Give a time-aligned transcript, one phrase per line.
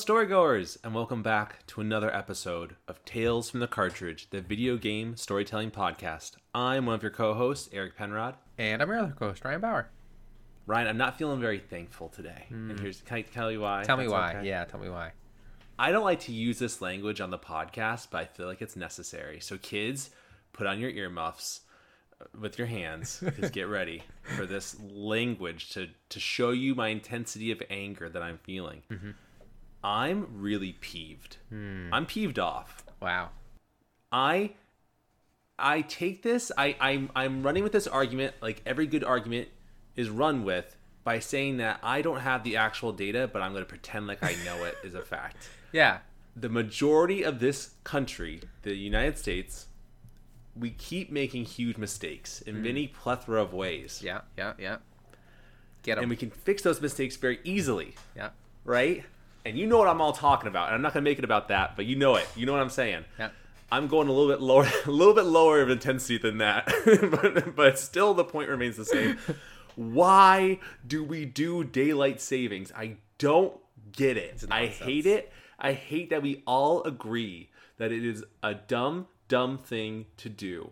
[0.00, 5.14] storygoers, and welcome back to another episode of Tales from the Cartridge, the video game
[5.14, 6.36] storytelling podcast.
[6.54, 8.36] I'm one of your co-hosts, Eric Penrod.
[8.56, 9.90] And I'm your other co-host, Ryan Bauer.
[10.66, 13.80] Ryan, I'm not feeling very thankful today, and here's can I tell you why?
[13.80, 13.86] Hmm.
[13.86, 14.34] Tell me That's why.
[14.36, 14.48] okay?
[14.48, 15.12] Yeah, tell me why.
[15.78, 18.76] I don't like to use this language on the podcast, but I feel like it's
[18.76, 19.40] necessary.
[19.40, 20.10] So, kids,
[20.54, 21.60] put on your earmuffs
[22.20, 24.02] uh, with your hands because get ready
[24.36, 28.82] for this language to to show you my intensity of anger that I'm feeling.
[29.82, 31.38] I'm really peeved.
[31.48, 31.88] Hmm.
[31.92, 32.84] I'm peeved off.
[33.00, 33.30] Wow.
[34.12, 34.52] I
[35.58, 36.52] I take this.
[36.56, 39.48] I I'm I'm running with this argument like every good argument
[39.96, 43.64] is run with by saying that I don't have the actual data, but I'm going
[43.64, 45.36] to pretend like I know it is a fact
[45.72, 45.98] Yeah.
[46.36, 49.66] the majority of this country, the United States,
[50.54, 52.62] we keep making huge mistakes in hmm.
[52.62, 54.00] many plethora of ways.
[54.04, 54.20] Yeah.
[54.36, 54.52] Yeah.
[54.58, 54.76] Yeah.
[55.82, 56.04] Get them.
[56.04, 58.30] And we can fix those mistakes very easily, Yeah.
[58.64, 59.04] right?
[59.44, 60.68] And you know what I'm all talking about.
[60.68, 62.28] And I'm not going to make it about that, but you know it.
[62.36, 63.04] You know what I'm saying.
[63.18, 63.30] Yeah.
[63.72, 66.72] I'm going a little bit lower, a little bit lower of intensity than that,
[67.22, 69.18] but, but still the point remains the same.
[69.76, 72.72] Why do we do daylight savings?
[72.76, 73.56] I don't
[73.92, 74.44] get it.
[74.50, 75.32] I hate it.
[75.58, 80.70] I hate that we all agree that it is a dumb, dumb thing to do,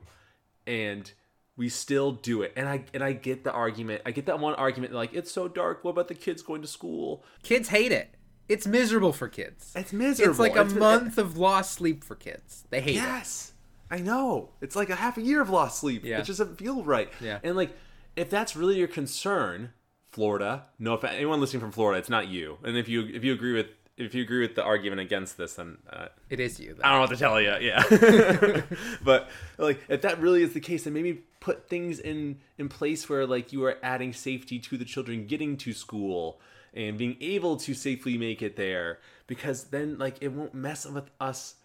[0.67, 1.11] and
[1.57, 2.53] we still do it.
[2.57, 4.03] And I and I get the argument.
[4.07, 5.85] I get that one argument like it's so dark.
[5.85, 7.25] What about the kids going to school?
[7.43, 8.15] Kids hate it.
[8.49, 9.73] It's miserable for kids.
[9.77, 10.31] It's miserable.
[10.31, 12.65] It's like a It's- month of lost sleep for kids.
[12.71, 13.03] They hate it.
[13.03, 13.53] Yes,
[13.91, 14.51] I know.
[14.61, 16.05] It's like a half a year of lost sleep.
[16.05, 16.19] Yeah.
[16.21, 17.11] It just doesn't feel right.
[17.21, 17.41] Yeah.
[17.43, 17.77] And like,
[18.17, 19.73] if that's really your concern,
[20.11, 20.65] Florida.
[20.79, 22.59] No, if anyone listening from Florida, it's not you.
[22.65, 23.67] And if you if you agree with
[23.99, 26.75] if you agree with the argument against this, then uh, It is you.
[26.75, 26.83] Though.
[26.85, 27.55] I don't know what to tell you.
[27.61, 28.63] Yeah.
[29.05, 33.09] but like, if that really is the case, then maybe put things in in place
[33.09, 36.41] where like you are adding safety to the children getting to school
[36.75, 41.11] and being able to safely make it there, because then like it won't mess with
[41.21, 41.57] us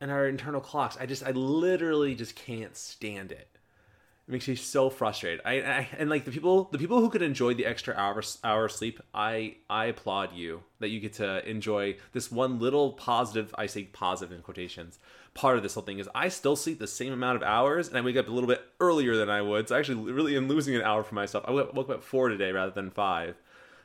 [0.00, 0.96] and our internal clocks.
[0.98, 3.48] I just, I literally just can't stand it.
[4.28, 5.40] It makes me so frustrated.
[5.44, 8.68] I, I and like the people, the people who could enjoy the extra hour hour
[8.68, 9.00] sleep.
[9.12, 13.52] I I applaud you that you get to enjoy this one little positive.
[13.58, 15.00] I say positive in quotations.
[15.34, 17.98] Part of this whole thing is I still sleep the same amount of hours, and
[17.98, 19.68] I wake up a little bit earlier than I would.
[19.68, 21.44] So I actually really am losing an hour for myself.
[21.48, 23.34] I woke up at four today rather than five,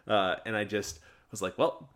[0.08, 1.00] uh, and I just
[1.32, 1.90] was like, well,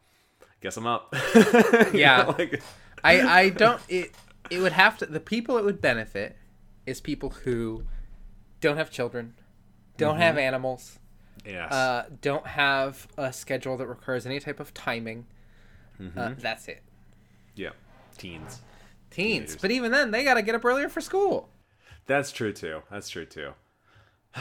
[0.61, 1.13] guess I'm up.
[1.93, 2.23] Yeah.
[2.23, 2.61] know, like,
[3.03, 3.81] I I don't.
[3.87, 4.11] It
[4.49, 5.05] it would have to.
[5.05, 6.37] The people it would benefit
[6.85, 7.83] is people who
[8.61, 9.35] don't have children,
[9.97, 10.99] don't have animals,
[11.45, 11.71] yes.
[11.71, 15.25] uh, don't have a schedule that requires any type of timing.
[16.01, 16.17] Mm-hmm.
[16.19, 16.81] Uh, that's it.
[17.55, 17.69] yeah.
[18.17, 18.61] Teens.
[19.11, 19.55] Teens, Teenagers.
[19.61, 21.49] but even then, they got to get up earlier for school.
[22.05, 22.81] That's true too.
[22.91, 23.53] That's true too.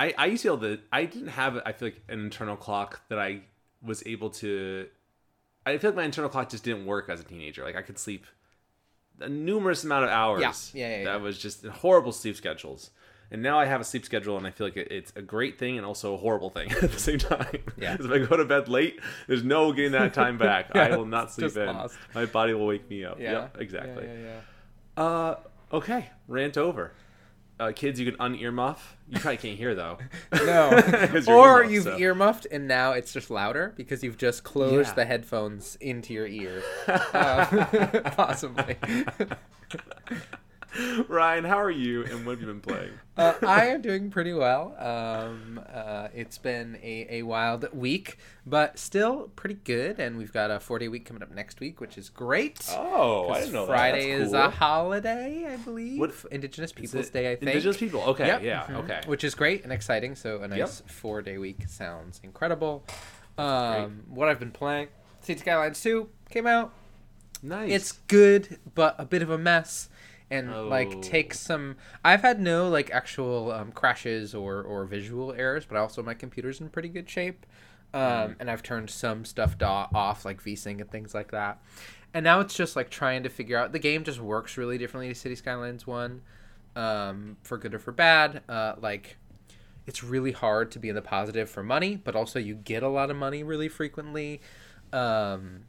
[0.00, 0.82] I I used to be able to.
[0.90, 1.60] I didn't have.
[1.64, 3.42] I feel like an internal clock that I
[3.82, 4.86] was able to.
[5.66, 7.62] I feel like my internal clock just didn't work as a teenager.
[7.62, 8.24] Like I could sleep
[9.20, 10.40] a numerous amount of hours.
[10.40, 10.88] Yeah.
[10.88, 12.90] Yeah, yeah, That was just horrible sleep schedules.
[13.32, 15.76] And now I have a sleep schedule, and I feel like it's a great thing
[15.76, 17.62] and also a horrible thing at the same time.
[17.76, 17.94] Yeah.
[18.00, 20.74] if I go to bed late, there's no getting that time back.
[20.74, 21.66] I will not sleep in.
[21.66, 21.96] lost.
[22.14, 23.20] My body will wake me up.
[23.20, 24.04] Yeah, Yep, exactly.
[24.06, 24.40] Yeah, yeah,
[24.96, 25.02] yeah.
[25.04, 25.36] Uh,
[25.72, 26.92] okay, rant over.
[27.60, 28.78] Uh, kids, you can unearmuff.
[29.10, 29.98] You probably can't hear though.
[30.32, 30.70] No.
[31.28, 31.98] or earmuffed, you've so.
[31.98, 34.94] earmuffed and now it's just louder because you've just closed Yeah.
[34.94, 36.62] the headphones into your ear.
[37.12, 37.44] Uh,
[38.16, 38.76] possibly.
[41.08, 42.90] Ryan, how are you, and what have you been playing?
[43.16, 44.74] Uh, I am doing pretty well.
[44.78, 49.98] Um, uh, it's been a, a wild week, but still pretty good.
[49.98, 52.64] And we've got a four day week coming up next week, which is great.
[52.70, 55.98] Oh, 'Cause Friday is a holiday, I believe.
[55.98, 57.48] What- Indigenous Peoples Day, I think.
[57.50, 58.02] Indigenous people.
[58.02, 58.42] Okay, Yep.
[58.42, 58.76] yeah, Mhm.
[58.84, 59.00] okay.
[59.06, 60.14] Which is great and exciting.
[60.14, 62.84] So a nice four day week sounds incredible.
[63.36, 64.88] Um, what I've been playing,
[65.22, 66.72] City Skylines 2 came out.
[67.42, 67.70] Nice.
[67.72, 69.88] It's good, but a bit of a mess.
[70.30, 70.68] And Oh.
[70.68, 71.76] like take some.
[72.04, 76.60] I've had no like actual um, crashes or or visual errors, but also my computer's
[76.60, 77.46] in pretty good shape.
[77.92, 78.36] Um, Mm.
[78.40, 81.60] And I've turned some stuff do- off, like VSync and things like that.
[82.14, 83.72] And now it's just like trying to figure out.
[83.72, 86.22] The game just works really differently to City Skylines One,
[86.76, 88.42] um, for good or for bad.
[88.48, 89.16] Uh, like
[89.86, 92.88] it's really hard to be in the positive for money, but also you get a
[92.88, 94.40] lot of money really frequently.
[94.92, 95.64] Um,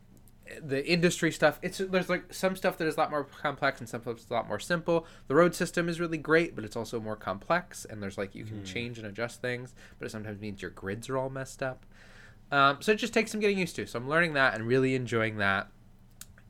[0.62, 3.88] the industry stuff, it's there's like some stuff that is a lot more complex and
[3.88, 5.06] some stuff is a lot more simple.
[5.28, 8.44] The road system is really great, but it's also more complex, and there's like you
[8.44, 11.86] can change and adjust things, but it sometimes means your grids are all messed up.
[12.52, 13.86] Um, so it just takes some getting used to.
[13.86, 15.70] So I'm learning that and really enjoying that.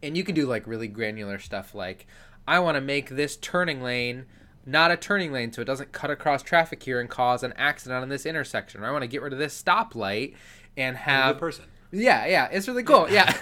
[0.01, 2.07] And you can do like really granular stuff like
[2.48, 4.25] I want to make this turning lane
[4.65, 8.01] not a turning lane so it doesn't cut across traffic here and cause an accident
[8.01, 8.81] on this intersection.
[8.81, 10.36] Or I want to get rid of this stoplight
[10.77, 11.65] and have good person.
[11.92, 13.10] Yeah, yeah, it's really cool.
[13.10, 13.34] Yeah,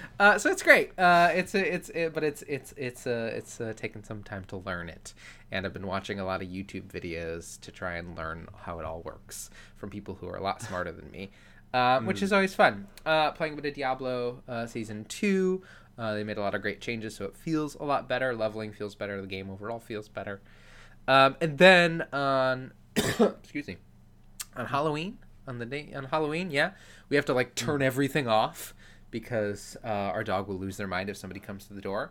[0.20, 0.98] uh, so it's great.
[0.98, 4.44] Uh, it's a, it's it, but it's it's it's uh, it's uh, taken some time
[4.48, 5.14] to learn it,
[5.50, 8.84] and I've been watching a lot of YouTube videos to try and learn how it
[8.84, 11.30] all works from people who are a lot smarter than me,
[11.72, 12.88] uh, which is always fun.
[13.06, 15.62] Uh, playing a bit of Diablo uh, season two.
[15.96, 18.34] Uh, they made a lot of great changes, so it feels a lot better.
[18.34, 19.20] Leveling feels better.
[19.20, 20.42] The game overall feels better.
[21.08, 23.76] Um, and then on, excuse me,
[24.56, 26.70] on Halloween, on the day on Halloween, yeah,
[27.08, 28.74] we have to like turn everything off
[29.10, 32.10] because uh, our dog will lose their mind if somebody comes to the door.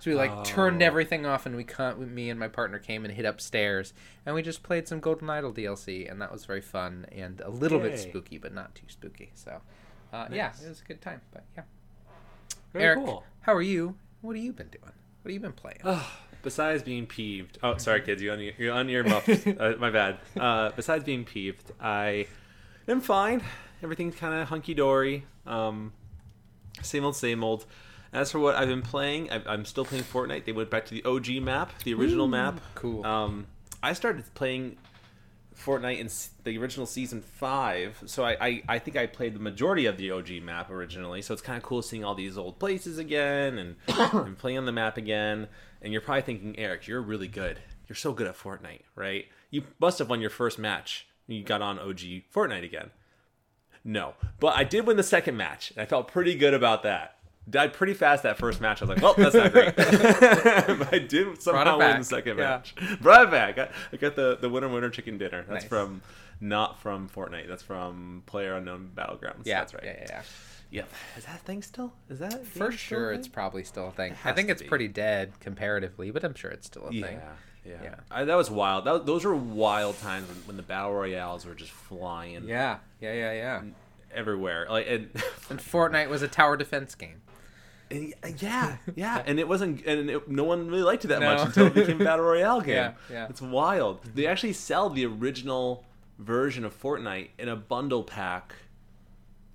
[0.00, 0.86] So we like turned Oh.
[0.86, 3.94] everything off, and we come, me and my partner came and hid upstairs,
[4.26, 7.48] and we just played some Golden Idol DLC, and that was very fun and a
[7.50, 9.30] little bit spooky, but not too spooky.
[9.34, 9.60] So,
[10.12, 11.20] uh, yeah, it was a good time.
[11.32, 11.62] But yeah,
[12.72, 13.24] Very Eric, cool.
[13.42, 13.94] how are you?
[14.22, 14.92] What have you been doing?
[15.22, 15.78] What have you been playing?
[16.42, 19.28] Besides being peeved, oh sorry kids, you on your, you're on your muffs.
[19.46, 20.18] uh, my bad.
[20.38, 22.26] Uh, besides being peeved, I
[22.88, 23.42] am fine.
[23.82, 25.24] Everything's kind of hunky dory.
[25.46, 25.92] Um,
[26.82, 27.66] same old, same old.
[28.12, 30.44] As for what I've been playing, I, I'm still playing Fortnite.
[30.44, 32.60] They went back to the OG map, the original map.
[32.74, 33.06] cool.
[33.06, 33.46] Um,
[33.82, 34.76] I started playing
[35.56, 36.08] Fortnite in
[36.44, 40.10] the original season five, so I, I, I think I played the majority of the
[40.10, 41.22] OG map originally.
[41.22, 44.66] So it's kind of cool seeing all these old places again and, and playing on
[44.66, 45.48] the map again.
[45.80, 47.60] And you're probably thinking, Eric, you're really good.
[47.88, 49.26] You're so good at Fortnite, right?
[49.50, 51.06] You must have won your first match.
[51.26, 52.00] You got on OG
[52.34, 52.90] Fortnite again.
[53.84, 57.16] No, but I did win the second match, and I felt pretty good about that.
[57.50, 58.80] Died pretty fast that first match.
[58.80, 62.44] I was like, "Well, that's not great." but I did somehow win the second Yeah.
[62.44, 62.74] match.
[63.00, 63.58] Brought it back.
[63.58, 65.42] I, I got the the winner winner chicken dinner.
[65.48, 65.68] That's Nice.
[65.68, 66.02] from
[66.40, 67.48] not from Fortnite.
[67.48, 69.42] That's from Player Unknown Battlegrounds.
[69.44, 69.82] yeah, that's right.
[69.84, 70.22] Yeah, yeah, yeah.
[70.70, 70.92] Yep.
[71.18, 71.92] Is that a thing still?
[72.08, 74.14] Is that For game still a sure, it's probably still a thing.
[74.24, 74.68] I think it's be.
[74.68, 77.06] pretty dead comparatively, but I'm sure it's still a yeah.
[77.06, 77.20] thing.
[77.64, 77.94] Yeah, Yeah.
[78.10, 78.84] I, that was wild.
[78.84, 83.12] That, those were wild times when, when the battle royales were just flying Yeah, yeah,
[83.12, 83.62] yeah, yeah.
[84.14, 84.66] everywhere.
[84.68, 85.10] Like, and,
[85.50, 87.20] And Fortnite was a tower defense game.
[87.90, 91.20] and uh, yeah, yeah, and it wasn't, and it, no one really liked it that
[91.20, 91.34] No.
[91.34, 92.74] much until it became a battle royale game.
[92.74, 93.26] Yeah, yeah.
[93.28, 94.00] It's wild.
[94.14, 95.84] They actually sell the original
[96.18, 98.54] version of Fortnite in a bundle pack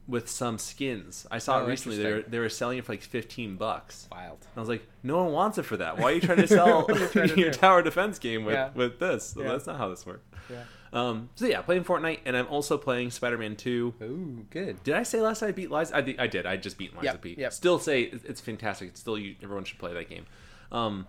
[0.08, 1.28] with some skins.
[1.30, 1.98] I saw Oh, it recently.
[2.02, 4.08] They were, they were selling it for like fifteen bucks.
[4.12, 4.46] Wild.
[4.56, 5.98] I was like, no one wants it for that.
[5.98, 7.58] Why are you trying to sell What are you trying to your do?
[7.58, 8.70] tower defense game with, Yeah.
[8.74, 9.32] with this?
[9.32, 9.50] So Yeah.
[9.50, 10.24] That's not how this works.
[10.50, 10.64] Yeah.
[10.94, 13.94] Um, so yeah, playing Fortnite, and I'm also playing Spider-Man 2.
[14.02, 14.82] Ooh, good.
[14.84, 15.94] Did I say last time I beat Liza?
[15.98, 16.46] I, did- I did.
[16.46, 17.36] I just beat Liza Yep, P.
[17.38, 17.52] yep.
[17.52, 18.88] Still say it's fantastic.
[18.90, 20.26] It's still you, everyone should play that game.
[20.72, 21.06] Um,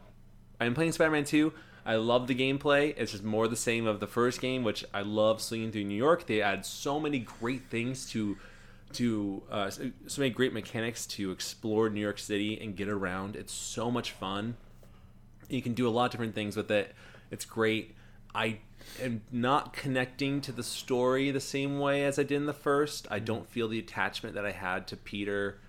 [0.61, 1.53] I'm playing Spider-Man 2.
[1.87, 2.93] I love the gameplay.
[2.99, 5.95] It's just more the same of the first game, which I love swinging through New
[5.97, 6.27] York.
[6.27, 8.37] They add so many great things to
[8.94, 13.37] to uh, so many great mechanics to explore New York City and get around.
[13.37, 14.56] It's so much fun.
[15.49, 16.94] You can do a lot of different things with it.
[17.31, 17.94] It's great.
[18.35, 18.58] I
[19.00, 23.06] am not connecting to the story the same way as I did in the first.
[23.11, 25.61] I don't feel the attachment that I had to Peter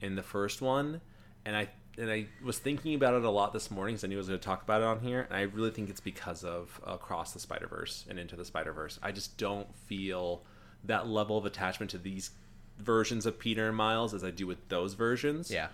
[0.00, 1.00] in the first one,
[1.44, 4.16] and I and I was thinking about it a lot this morning because I knew
[4.16, 6.44] I was going to talk about it on here, and I really think it's because
[6.44, 9.00] of Across the Spider Verse and Into the Spider Verse.
[9.02, 10.44] I just don't feel
[10.84, 12.30] that level of attachment to these
[12.78, 15.68] versions of Peter and Miles as I do with those versions Yeah.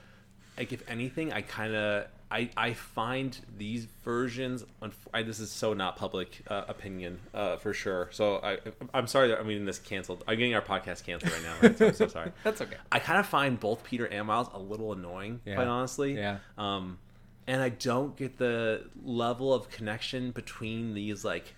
[0.59, 4.65] like if anything i kind of I, I find these versions
[5.13, 8.59] I, this is so not public uh, opinion uh, for sure so I,
[8.95, 11.79] i'm sorry that i'm getting this canceled i'm getting our podcast canceled right now right?
[11.79, 12.77] so i'm so sorry That's okay.
[12.91, 15.57] i kind of find both peter and miles a little annoying Yeah.
[15.57, 16.39] quite honestly Yeah.
[16.59, 16.99] um
[17.47, 21.55] and i don't get the level of connection between these like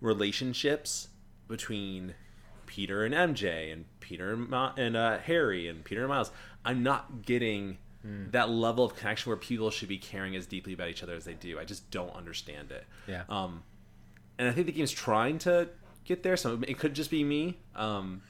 [0.00, 1.08] relationships
[1.48, 2.14] between
[2.66, 6.32] Peter and MJ and Peter and, Ma- and uh, Harry and Peter and Miles.
[6.64, 8.30] I'm not getting Hmm.
[8.30, 11.26] that level of connection where people should be caring as deeply about each other as
[11.26, 11.58] they do.
[11.60, 12.86] I just don't understand it.
[13.06, 13.24] Yeah.
[13.28, 13.62] Um,
[14.38, 15.68] and I think the game's trying to
[16.06, 17.58] get there, so it could just be me.
[17.76, 18.22] Um,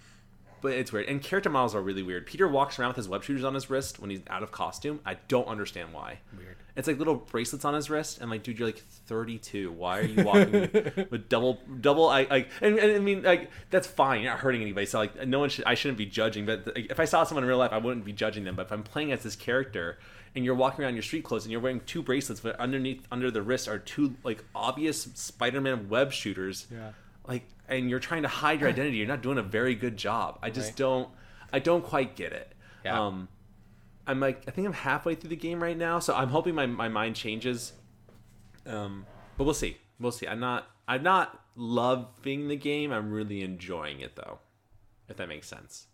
[0.61, 1.07] but it's weird.
[1.07, 2.27] And character models are really weird.
[2.27, 5.01] Peter walks around with his web shooters on his wrist when he's out of costume.
[5.05, 6.19] I don't understand why.
[6.37, 6.57] Weird.
[6.77, 8.21] It's like little bracelets on his wrist.
[8.23, 9.73] I'm like, dude, you're like 32.
[9.73, 10.53] Why are you walking
[11.11, 12.09] with double, double?
[12.09, 14.23] I like, and, and I mean, like, that's fine.
[14.23, 14.87] You're not hurting anybody.
[14.87, 15.65] So like, no one should.
[15.65, 16.47] I shouldn't be judging.
[16.47, 18.55] But like, if I saw someone in real life, I wouldn't be judging them.
[18.57, 19.99] But if I'm playing as this character,
[20.35, 23.07] and you're walking around in your street clothes, and you're wearing two bracelets, but underneath,
[23.11, 26.67] under the wrist, are two like obvious Spider-Man web shooters.
[26.73, 26.93] Yeah.
[27.27, 28.97] Like, and you're trying to hide your identity.
[28.97, 30.39] You're not doing a very good job.
[30.43, 30.77] I just Right.
[30.77, 31.09] don't.
[31.53, 32.53] I don't quite get it.
[32.85, 33.01] Yeah.
[33.07, 33.29] Um,
[34.07, 36.67] I'm like I think I'm halfway through the game right now, so I'm hoping my,
[36.67, 37.73] my mind changes.
[38.67, 39.77] Um, but we'll see.
[39.99, 40.27] We'll see.
[40.27, 42.93] I'm not I'm not loving the game.
[42.93, 44.39] I'm really enjoying it though,
[45.09, 45.87] if that makes sense.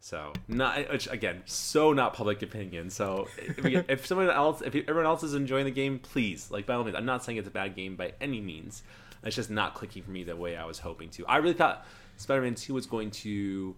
[0.00, 2.90] So not which again, so not public opinion.
[2.90, 6.66] So if, we- if someone else, if everyone else is enjoying the game, please like
[6.66, 6.96] by all means.
[6.96, 8.82] I'm not saying it's a bad game by any means.
[9.24, 11.26] It's just not clicking for me the way I was hoping to.
[11.26, 13.74] I really thought Spider-Man Two was going to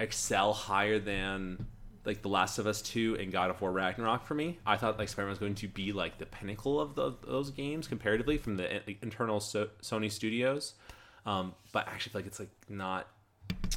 [0.00, 1.66] excel higher than
[2.04, 4.58] like The Last of Us 2 and God of War Ragnarok for me.
[4.64, 7.86] I thought like Spider-Man was going to be like the pinnacle of the, those games
[7.86, 10.74] comparatively from the internal so- Sony studios.
[11.26, 13.08] Um, but I actually feel like it's like not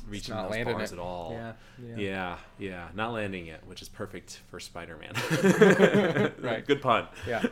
[0.08, 0.96] reaching not those landing bars it.
[0.96, 1.32] at all.
[1.34, 1.96] Yeah, yeah.
[1.98, 5.14] yeah, yeah, not landing it, which is perfect for Spider-Man.
[6.42, 6.66] Right.
[6.66, 7.08] Good pun.
[7.28, 7.44] Yeah.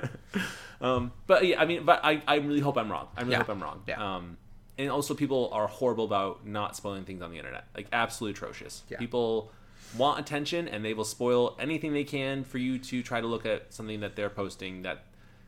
[0.80, 3.08] um, but yeah, I mean, but I, I really hope I'm wrong.
[3.16, 3.38] I really Yeah.
[3.38, 3.82] hope I'm wrong.
[3.86, 4.16] Yeah.
[4.16, 4.36] Um,
[4.78, 7.64] and also, people are horrible about not spoiling things on the internet.
[7.74, 8.82] Like, absolutely atrocious.
[8.90, 8.98] Yeah.
[8.98, 9.50] People
[9.96, 13.46] want attention, and they will spoil anything they can for you to try to look
[13.46, 15.04] at something that they're posting that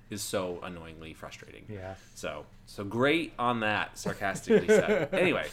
[0.08, 1.66] is so annoyingly frustrating.
[1.68, 1.94] Yeah.
[2.14, 5.12] So, so great on that, sarcastically said.
[5.12, 5.46] Anyway,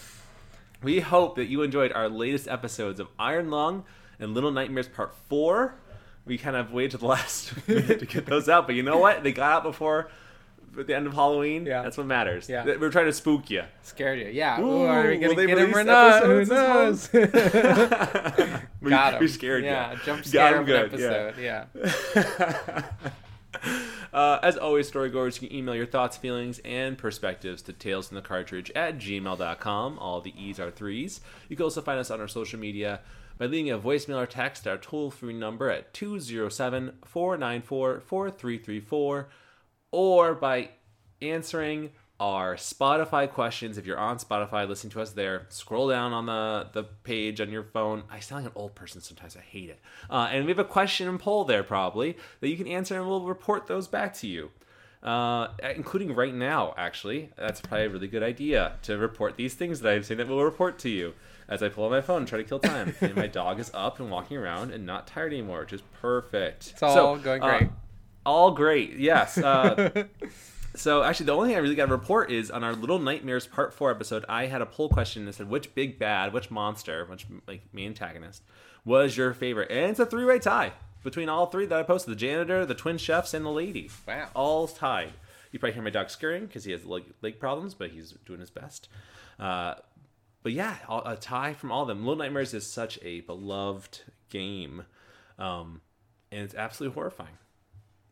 [0.86, 3.84] we hope that you enjoyed our latest episodes of Iron Lung
[4.20, 5.74] and Little Nightmares Part 4.
[6.26, 9.00] We kind of waited to the last minute to get those out, but you know
[9.00, 9.24] what?
[9.24, 10.12] They got out before
[10.76, 11.66] the end of Halloween.
[11.66, 11.82] Yeah.
[11.82, 12.48] That's what matters.
[12.48, 12.66] Yeah.
[12.66, 13.64] We're trying to spook you.
[13.82, 14.28] Scared you.
[14.28, 14.62] Yeah.
[14.62, 16.24] Ooh, Ooh, are we gonna get him or not?
[16.24, 17.12] Who knows?
[17.14, 19.20] we, Got him.
[19.22, 19.72] we scared you.
[19.72, 19.96] Yeah.
[20.06, 21.08] Jump scare of an good, yeah.
[21.08, 21.42] episode.
[21.42, 22.86] Yeah.
[24.16, 28.98] Uh, as always, storygoers, you can email your thoughts, feelings, and perspectives to talesfromthecartridge at
[28.98, 30.00] gmail.com.
[30.00, 31.20] All the E's are threes.
[31.50, 33.02] You can also find us on our social media
[33.38, 39.28] by leaving a voicemail or text our toll free number at 207 494 4334
[39.92, 40.70] or by
[41.22, 43.78] answering our Spotify questions.
[43.78, 45.46] If you're on Spotify, listen to us there.
[45.50, 48.04] Scroll down on the, the page on your phone.
[48.10, 49.36] I sound like an old person sometimes.
[49.36, 49.80] I hate it.
[50.10, 53.08] Uh, and we have a question and poll there probably that you can answer, and
[53.08, 54.52] we'll report those back to you.
[55.04, 57.30] Uh, including right now, actually.
[57.38, 60.44] That's probably a really good idea to report these things that I'm saying that we'll
[60.44, 61.14] report to you
[61.48, 62.96] as I pull out my phone and try to kill time.
[63.02, 66.72] and my dog is up and walking around and not tired anymore, which is perfect.
[66.72, 67.70] It's all going uh, great.
[68.26, 69.38] all great, yes.
[70.76, 73.48] So actually, the only thing I really got to report is on our Little Nightmares
[73.48, 74.26] Part Four episode.
[74.28, 77.88] I had a poll question that said, "Which big bad, which monster, which like main
[77.88, 78.44] antagonist,
[78.84, 82.16] was your favorite?" And it's a three-way tie between all three that I posted: the
[82.18, 83.90] janitor, the twin chefs, and the lady.
[84.08, 84.28] Wow.
[84.34, 85.14] all tied.
[85.52, 88.42] You probably hear my dog scurrying because he has leg, leg problems, but he's doing
[88.42, 88.90] his best.
[89.40, 89.76] Uh,
[90.44, 92.00] but yeah, all- a tie from all of them.
[92.06, 94.84] Little Nightmares is such a beloved game,
[95.40, 95.80] um,
[96.32, 97.38] and it's absolutely horrifying.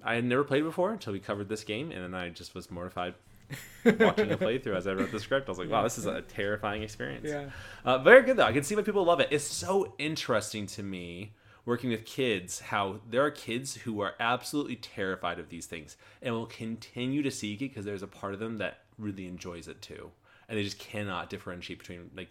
[0.04, 2.70] I had never played before until we covered this game, and then I just was
[2.70, 3.14] mortified
[3.86, 5.48] watching a playthrough as I wrote the script.
[5.48, 7.30] I was like, wow, this is a terrifying experience.
[7.30, 7.50] Yeah.
[7.86, 8.46] Uh, very good, though.
[8.46, 9.30] I can see why people love it.
[9.32, 11.34] It's so interesting to me
[11.66, 16.34] working with kids how there are kids who are absolutely terrified of these things and
[16.34, 19.82] will continue to seek it because there's a part of them that really enjoys it
[19.82, 20.12] too.
[20.50, 22.28] And they just cannot differentiate between like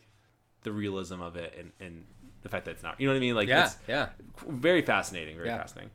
[0.65, 2.05] the realism of it and, and
[2.43, 3.01] the fact that it's not.
[3.01, 3.35] You know what I mean?
[3.35, 3.65] Like, Yeah.
[3.65, 4.09] it's, Yeah.
[4.47, 5.59] very fascinating very Yeah.
[5.59, 5.91] fascinating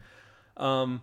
[0.57, 1.01] um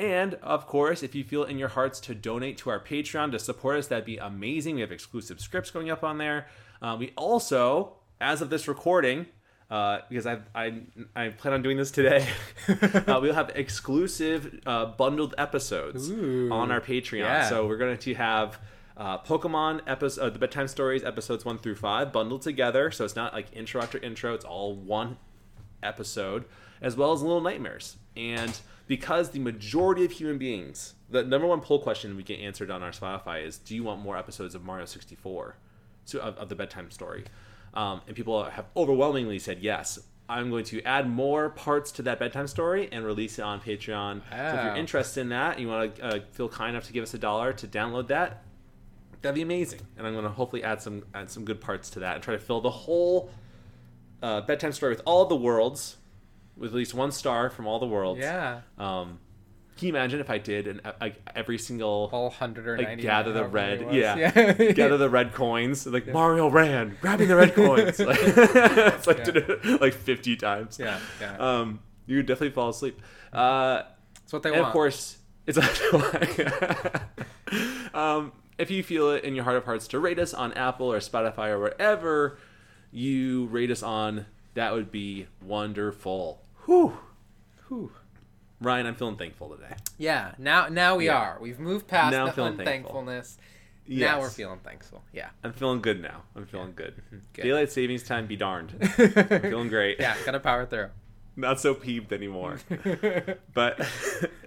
[0.00, 3.38] and of course if you feel in your hearts to donate to our patreon to
[3.38, 6.46] support us that'd be amazing we have exclusive scripts going up on there
[6.80, 9.26] uh, we also as of this recording
[9.70, 10.82] uh, because I, I
[11.14, 12.26] I plan on doing this today.
[12.68, 16.50] uh, we'll have exclusive uh, bundled episodes Ooh.
[16.50, 17.20] on our Patreon.
[17.20, 17.48] Yeah.
[17.48, 18.58] So we're going to have
[18.96, 22.90] uh, Pokemon episode, uh, the bedtime stories episodes one through five bundled together.
[22.90, 25.18] So it's not like intro after intro; it's all one
[25.84, 26.46] episode,
[26.82, 27.96] as well as Little Nightmares.
[28.16, 32.72] And because the majority of human beings, the number one poll question we get answered
[32.72, 35.54] on our Spotify is, "Do you want more episodes of Mario 64?"
[36.06, 37.22] So of, of the bedtime story,
[37.72, 40.00] um, and people have overwhelmingly said yes.
[40.28, 44.22] I'm going to add more parts to that bedtime story and release it on Patreon.
[44.28, 46.92] So if you're interested in that, and you want to uh, feel kind enough to
[46.92, 48.42] give us a dollar to download that,
[49.22, 49.82] that'd be amazing.
[49.96, 52.34] And I'm going to hopefully add some add some good parts to that and try
[52.34, 53.30] to fill the whole
[54.20, 55.96] uh, bedtime story with all the worlds,
[56.60, 58.20] with at least one star from all the worlds.
[58.20, 58.60] Yeah.
[58.78, 59.18] Um,
[59.76, 63.02] can you imagine if I did an like every single All hundred or like ninety.
[63.02, 67.54] gather the red, it yeah, gather the red coins, like Mario ran, grabbing the red
[67.54, 69.76] coins, like, it's like Yeah.
[69.80, 70.78] like fifty times.
[70.78, 71.36] Yeah, yeah.
[71.38, 73.00] Um, you would definitely fall asleep.
[73.32, 73.82] Uh,
[74.20, 74.68] That's what they and want.
[74.68, 75.56] of course, it's
[77.94, 80.92] um, if you feel it in your heart of hearts to rate us on Apple
[80.92, 82.38] or Spotify or wherever
[82.92, 86.42] you rate us on, that would be wonderful.
[86.70, 86.96] Whew.
[87.66, 87.90] Whew.
[88.60, 89.74] Ryan, I'm feeling thankful today.
[89.98, 90.34] Yeah.
[90.38, 91.16] Now, now we Yeah.
[91.16, 91.38] are.
[91.40, 93.38] We've moved past Now the unthankfulness.
[93.86, 94.08] Yes.
[94.08, 95.02] Now we're feeling thankful.
[95.12, 95.30] Yeah.
[95.42, 96.22] I'm feeling good now.
[96.36, 96.94] I'm feeling good.
[97.32, 97.42] Good.
[97.42, 98.72] Daylight savings time be darned.
[98.98, 99.98] I'm feeling great.
[99.98, 100.14] Yeah.
[100.24, 100.90] Gotta power through.
[101.36, 102.60] Not so peeved anymore.
[103.52, 103.80] but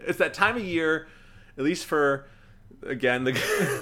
[0.08, 1.08] it's that time of year,
[1.58, 2.30] at least for
[2.88, 3.34] again the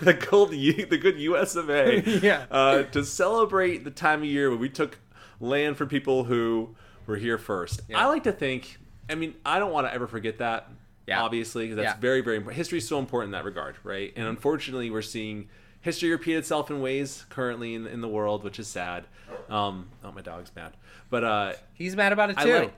[0.02, 1.56] the gold U- the good U.S.
[1.56, 2.02] of A.
[2.24, 2.46] Yeah.
[2.50, 4.98] Uh, to celebrate the time of year when we took
[5.40, 6.76] land from people who
[7.08, 7.82] were here first.
[7.90, 8.00] Yeah.
[8.00, 8.78] I like to think.
[9.10, 10.70] I mean, I don't want to ever forget that.
[11.08, 11.22] Yeah.
[11.24, 12.00] Obviously, because that's Yeah.
[12.02, 12.58] very very important.
[12.58, 14.14] History is so important in that regard, right?
[14.16, 15.50] And unfortunately, we're seeing
[15.82, 19.06] history repeat itself in ways currently in, in the world, which is sad.
[19.50, 20.74] Um, oh, my dog's mad,
[21.10, 22.54] but uh, He's mad about it too.
[22.54, 22.74] like.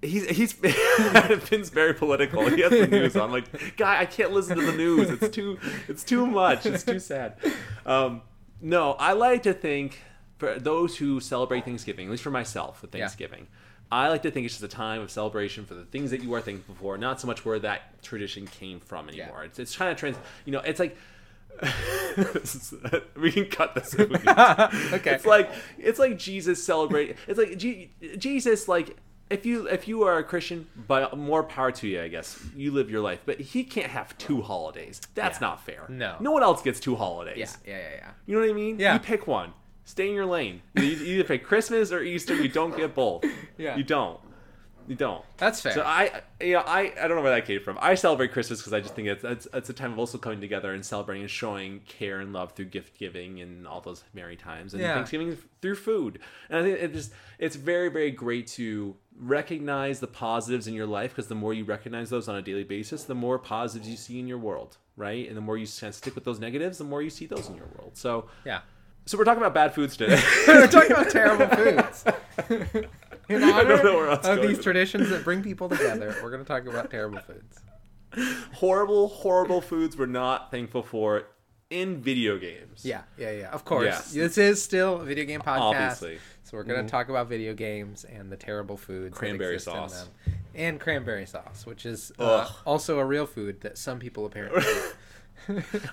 [0.00, 0.52] He's he's
[1.40, 2.48] Finn's very political.
[2.48, 3.22] He has the news on.
[3.24, 5.10] I'm like, guy, I can't listen to the news.
[5.10, 5.58] It's too
[5.88, 6.66] it's too much.
[6.66, 7.36] It's too sad.
[7.86, 8.22] Um,
[8.60, 10.00] no, I like to think
[10.36, 13.48] for those who celebrate Thanksgiving, at least for myself with Thanksgiving,
[13.90, 16.34] I like to think it's just a time of celebration for the things that you
[16.34, 19.44] are thankful for, not so much where that tradition came from anymore.
[19.44, 20.16] It's it's trying to trans.
[20.44, 20.96] You know, it's like.
[21.62, 22.74] is-
[23.16, 23.94] we can cut this.
[23.94, 24.70] If we need to.
[24.94, 25.14] Okay.
[25.14, 27.16] It's like it's like Jesus celebrate.
[27.26, 28.96] It's like G- Jesus like
[29.30, 32.70] if you if you are a Christian, but more power to you, I guess you
[32.70, 33.20] live your life.
[33.26, 35.00] But he can't have two holidays.
[35.14, 35.46] That's Yeah.
[35.48, 35.84] not fair.
[35.88, 36.16] No.
[36.20, 37.36] no one else gets two holidays.
[37.38, 38.10] Yeah, yeah, yeah, yeah.
[38.26, 38.78] You know what I mean?
[38.78, 38.94] Yeah.
[38.94, 39.52] You pick one.
[39.88, 40.60] Stay in your lane.
[40.76, 42.34] You either pick Christmas or Easter.
[42.34, 43.24] You don't get both.
[43.56, 43.74] Yeah.
[43.74, 44.20] You don't.
[44.86, 45.24] You don't.
[45.38, 45.72] That's fair.
[45.72, 47.78] So I, you know, I, I don't know where that came from.
[47.80, 50.42] I celebrate Christmas because I just think it's, it's it's a time of also coming
[50.42, 54.36] together and celebrating and showing care and love through gift giving and all those merry
[54.36, 54.94] times and Yeah.
[54.94, 56.18] Thanksgiving through food.
[56.50, 60.86] And I think it just it's very very great to recognize the positives in your
[60.86, 63.96] life because the more you recognize those on a daily basis, the more positives you
[63.96, 65.26] see in your world, right?
[65.26, 67.48] And the more you kind of stick with those negatives, the more you see those
[67.48, 67.92] in your world.
[67.96, 68.60] So yeah.
[69.08, 70.22] So we're talking about bad foods today.
[70.46, 72.04] We're talking about terrible foods.
[73.30, 77.18] In honor of these traditions that bring people together, we're going to talk about terrible
[77.20, 77.60] foods.
[78.54, 81.24] horrible, horrible foods we're not thankful for
[81.68, 82.84] in video games.
[82.86, 83.50] Yeah, yeah, yeah.
[83.50, 83.84] Of course.
[83.84, 84.12] Yes.
[84.12, 85.60] This is still a video game podcast.
[85.60, 86.18] Obviously.
[86.44, 90.04] So we're going to talk about video games and the terrible foods that Cranberry sauce.
[90.04, 90.34] them.
[90.54, 94.64] And cranberry sauce, which is uh, also a real food that some people apparently.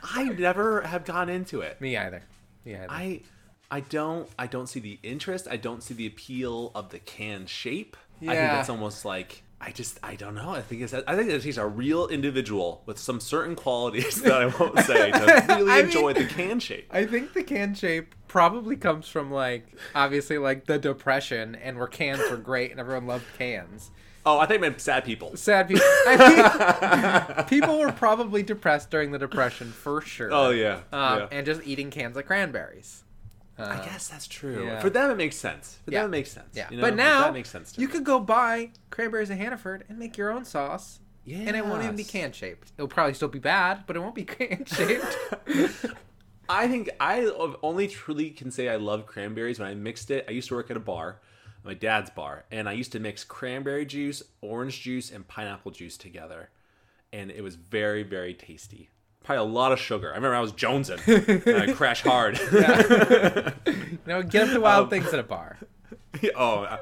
[0.03, 1.79] I never have gone into it.
[1.81, 2.23] Me either.
[2.65, 2.87] Either.
[2.89, 3.21] I
[3.71, 5.47] I don't I don't see the interest.
[5.49, 7.97] I don't see the appeal of the can shape.
[8.17, 8.55] I think Yeah.
[8.55, 10.51] that's almost like I just I don't know.
[10.51, 14.33] I think it's I think it takes a real individual with some certain qualities that
[14.33, 16.87] I won't say to really I enjoy mean- the can shape.
[16.91, 21.87] I think the can shape probably comes from like obviously like the depression and where
[21.87, 23.91] cans were great and everyone loved cans.
[24.25, 25.35] Oh, I think I meant sad people.
[25.37, 25.83] Sad people.
[26.07, 30.29] I mean, people were probably depressed during the depression for sure.
[30.33, 30.79] Oh yeah.
[30.91, 31.27] Um, yeah.
[31.31, 33.03] and just eating cans of cranberries.
[33.57, 34.65] Uh, I guess that's true.
[34.65, 34.79] yeah.
[34.81, 35.77] For them, it makes sense.
[35.85, 36.01] For Yeah.
[36.01, 36.49] them, it makes sense.
[36.55, 36.81] Yeah, you know?
[36.83, 37.77] but now that makes sense.
[37.77, 37.93] You me.
[37.93, 41.37] could go buy cranberries at Hannaford and make your own sauce, Yeah.
[41.37, 42.73] and it won't even be can shaped.
[42.77, 45.05] It'll probably still be bad, but it won't be can shaped.
[46.49, 47.25] I think I
[47.63, 50.25] only truly can say I love cranberries when I mixed it.
[50.27, 51.19] I used to work at a bar,
[51.65, 55.97] my dad's bar, and I used to mix cranberry juice, orange juice, and pineapple juice
[55.97, 56.49] together,
[57.11, 58.89] and it was very, very tasty.
[59.23, 60.11] Probably a lot of sugar.
[60.11, 62.37] I remember I was jonesing, and I crash hard.
[62.51, 65.57] you know, get up to wild Um, things at a bar.
[66.35, 66.77] oh, uh,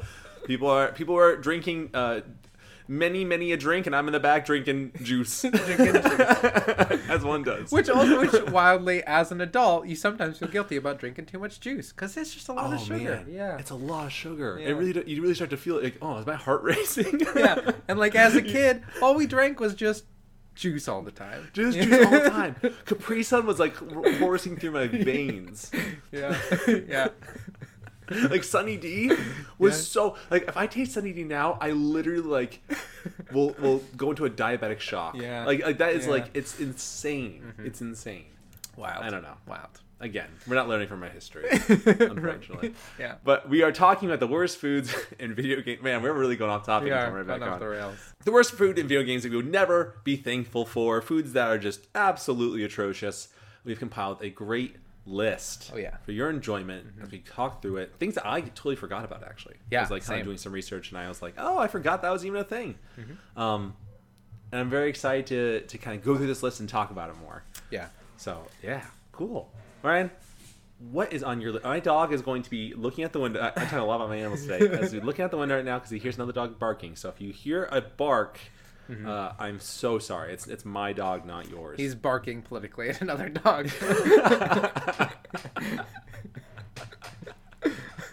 [0.46, 2.22] people are people are drinking uh,
[2.88, 7.72] many, many a drink, and I'm in the back drinking juice, as one does.
[7.72, 11.60] Which also, which wildly, as an adult, you sometimes feel guilty about drinking too much
[11.60, 12.96] juice because it's just a lot of oh, sugar.
[12.96, 13.58] Oh, man, Yeah.
[13.58, 14.58] it's a lot of sugar.
[14.60, 14.70] Yeah.
[14.70, 17.22] It really, you really start to feel like, oh, is my heart racing?
[17.36, 17.72] yeah.
[17.88, 20.06] And like as a kid, all we drank was just
[20.56, 21.50] juice all the time.
[21.54, 22.56] Just juice all the time.
[22.86, 25.72] Capri Sun was like r- coursing through my veins.
[26.12, 26.38] Yeah.
[26.88, 27.08] yeah.
[28.30, 29.12] Like Sunny D
[29.58, 29.80] was Yeah.
[30.12, 32.62] so like if I taste Sunny D now, I literally like
[33.32, 35.16] will will go into a diabetic shock.
[35.16, 35.46] Yeah.
[35.46, 36.12] Like like that is Yeah.
[36.12, 37.44] like it's insane.
[37.48, 37.66] Mm-hmm.
[37.66, 38.26] It's insane.
[38.76, 39.04] Wild.
[39.04, 39.38] I don't know.
[39.48, 39.70] Wild.
[40.00, 42.74] Again, we're not learning from my history, unfortunately.
[43.00, 43.16] Yeah.
[43.24, 45.80] But we are talking about the worst foods in video game.
[45.82, 46.86] Man, we're really going off topic.
[46.88, 47.60] We are right going back off on.
[47.60, 47.96] the rails.
[48.26, 51.48] The worst food in video games that we would never be thankful for, foods that
[51.48, 53.30] are just absolutely atrocious.
[53.64, 55.90] We've compiled a great list Oh, yeah.
[55.90, 56.04] Mm-hmm.
[56.06, 57.94] for your enjoyment as we talk through it.
[58.00, 59.56] Things that I totally forgot about actually.
[59.70, 61.68] Yeah, I was like kind of doing some research and I was like, oh, I
[61.68, 62.76] forgot that was even a thing.
[63.00, 63.40] Mm-hmm.
[63.42, 63.76] Um,
[64.52, 67.10] and I'm very excited to, to kind of go through this list and talk about
[67.10, 67.44] it more.
[67.72, 67.88] Yeah.
[68.18, 69.52] So yeah, cool.
[69.82, 70.12] Ryan,
[70.92, 71.66] what is on your list?
[71.66, 73.42] My dog is going to be looking at the window.
[73.42, 74.68] I, I'm talking a lot about my animals today.
[74.78, 76.96] As we're looking out the window right now because he hears another dog barking.
[76.96, 78.40] So if you hear a bark,
[79.06, 80.34] uh, I'm so sorry.
[80.34, 81.80] It's it's my dog, not yours.
[81.80, 83.70] He's barking politically at another dog.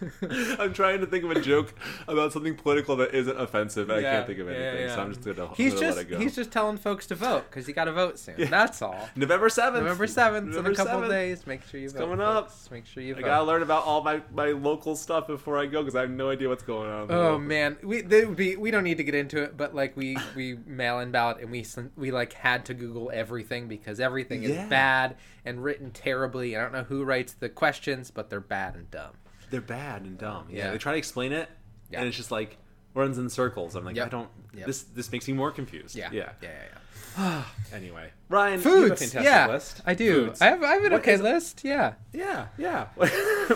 [0.59, 1.75] I'm trying to think of a joke
[2.09, 3.91] about something political that isn't offensive.
[3.91, 4.95] and I can't think of anything, yeah.
[4.95, 6.19] so I'm just gonna, he's gonna just let it go.
[6.19, 8.49] he's just telling folks to vote because you got to vote soon.
[8.51, 9.09] That's all.
[9.17, 9.85] November seventh.
[9.85, 11.09] November seventh in a couple 7th.
[11.09, 11.47] days.
[11.47, 11.99] Make sure you vote.
[11.99, 12.51] coming up.
[12.51, 12.71] folks.
[12.71, 13.25] Make sure you Vote.
[13.25, 16.11] I gotta learn about all my, my local stuff before I go because I have
[16.11, 17.11] no idea what's going on.
[17.11, 20.59] Oh man, we be we don't need to get into it, but like we we
[20.67, 21.65] mail in ballot and we
[21.97, 26.57] we like had to Google everything because everything is bad and written terribly.
[26.57, 29.13] I don't know who writes the questions, but they're bad and dumb.
[29.51, 30.47] They're bad and dumb.
[30.51, 30.71] Yeah, Yeah.
[30.73, 31.49] they try to explain it,
[31.91, 31.99] Yeah.
[32.01, 32.57] and it's just like
[32.95, 33.75] runs in circles.
[33.77, 34.07] I'm like, Yep.
[34.07, 34.29] I don't.
[34.55, 34.67] Yep.
[34.67, 35.95] This this makes me more confused.
[35.97, 36.09] Yeah.
[36.13, 36.31] yeah.
[36.43, 36.49] Yeah.
[37.19, 37.43] Yeah.
[37.73, 39.01] Anyway, Ryan, you have a Foods.
[39.01, 39.47] fantastic Yeah.
[39.47, 39.81] list.
[39.87, 40.27] I do.
[40.27, 40.41] Foods.
[40.43, 40.63] I have.
[40.65, 41.61] I have an What okay is- list.
[41.65, 41.95] Yeah.
[42.13, 42.89] Yeah, yeah.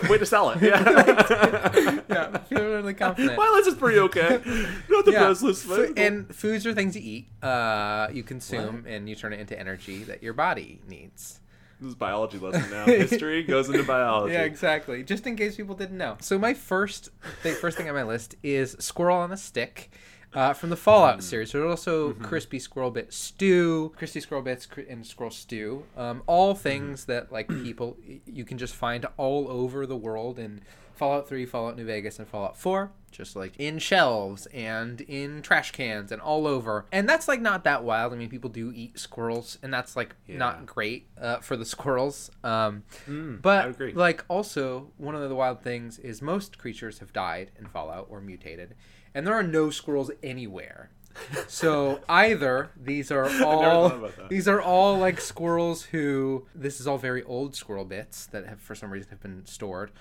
[0.09, 0.61] Way to sell it.
[0.61, 1.99] Yeah.
[2.09, 2.37] Yeah.
[2.45, 3.35] Feel really confident.
[3.37, 4.39] My list is pretty okay.
[4.89, 5.27] Not the Yeah.
[5.27, 9.33] best list, but and foods are things you eat, uh, you consume, and you turn
[9.33, 11.39] it into energy that your body needs.
[11.79, 12.85] This is biology lesson now.
[12.85, 14.33] History goes into biology.
[14.33, 15.03] Yeah, exactly.
[15.03, 16.17] Just in case people didn't know.
[16.21, 17.09] So my first,
[17.43, 19.91] the first thing on my list is squirrel on a stick.
[20.33, 24.81] Uh, from the Fallout series, there's also crispy squirrel bit stew, crispy squirrel bits, cr-
[24.81, 25.85] and squirrel stew.
[25.95, 30.59] Um, all things that like people you can just find all over the world in
[30.95, 32.91] Fallout 3, Fallout New Vegas, and Fallout 4.
[33.11, 36.85] Just like in shelves and in trash cans and all over.
[36.91, 38.11] And that's like not that wild.
[38.11, 40.37] I mean, people do eat squirrels, and that's like Yeah.
[40.37, 42.29] not great uh, for the squirrels.
[42.43, 47.51] Um, Mm, but like also one of the wild things is most creatures have died
[47.57, 48.75] in Fallout or mutated,
[49.13, 50.89] and there are no squirrels anywhere.
[51.47, 54.29] So either these are all thought about that.
[54.29, 58.59] these are all like squirrels who this is all very old squirrel bits that have
[58.59, 59.91] for some reason have been stored,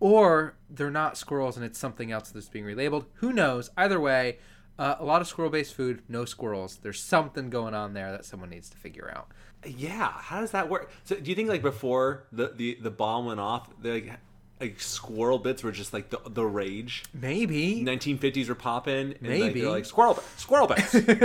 [0.00, 3.06] or they're not squirrels and it's something else that's being relabeled.
[3.14, 3.70] Who knows?
[3.76, 4.38] Either way,
[4.78, 6.76] uh, a lot of squirrel-based food, no squirrels.
[6.82, 9.28] There's something going on there that someone needs to figure out.
[9.64, 10.90] Yeah, how does that work?
[11.04, 14.12] So, do you think like before the the, the bomb went off, the like,
[14.60, 17.04] like squirrel bits were just like the the rage?
[17.14, 19.12] Maybe 1950s were popping.
[19.12, 19.60] And Like, Maybe.
[19.60, 21.20] they're like squirrel squirrel bits, a little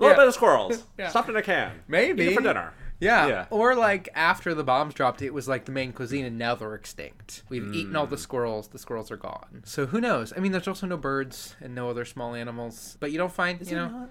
[0.00, 0.16] Yeah.
[0.16, 1.08] bit of squirrels, Yeah.
[1.08, 1.80] stuffed in a can.
[1.88, 2.34] Maybe.
[2.34, 2.74] For dinner.
[3.00, 3.26] Yeah.
[3.28, 3.46] Yeah.
[3.50, 6.74] Or like after the bombs dropped, it was like the main cuisine, and now they're
[6.74, 7.42] extinct.
[7.48, 8.20] We've eaten all the Mm.
[8.20, 8.68] squirrels.
[8.68, 9.62] The squirrels are gone.
[9.64, 10.32] So who knows?
[10.36, 12.96] I mean, there's also no birds and no other small animals.
[13.00, 14.10] But you don't find, Is you know, not?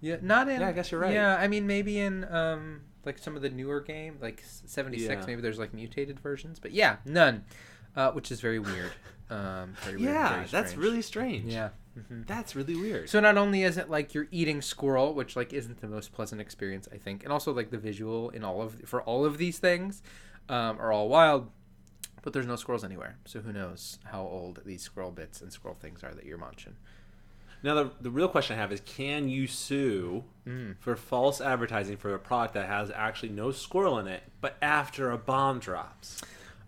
[0.00, 0.60] yeah, not in.
[0.60, 1.14] Yeah, I guess you're right.
[1.14, 5.26] Yeah, I mean, maybe in um like some of the newer game, like '76, Yeah.
[5.26, 6.58] maybe there's like mutated versions.
[6.58, 7.44] But yeah, none,
[7.94, 8.90] uh, which is very weird.
[9.30, 11.52] Um, very weird, Yeah, very that's really strange.
[11.52, 11.70] yeah.
[11.96, 13.08] Hmm That's really weird.
[13.08, 16.40] So not only is it like you're eating squirrel, which like isn't the most pleasant
[16.40, 19.58] experience, I think, and also like the visual in all of for all of these
[19.58, 20.02] things
[20.48, 21.50] um, are all wild,
[22.22, 23.16] but there's no squirrels anywhere.
[23.24, 26.76] So who knows how old these squirrel bits and squirrel things are that you're munching?
[27.62, 30.76] Now, the, the real question I have is can you sue Mm.
[30.78, 35.10] for false advertising for a product that has actually no squirrel in it, but after
[35.10, 36.20] a bomb drops?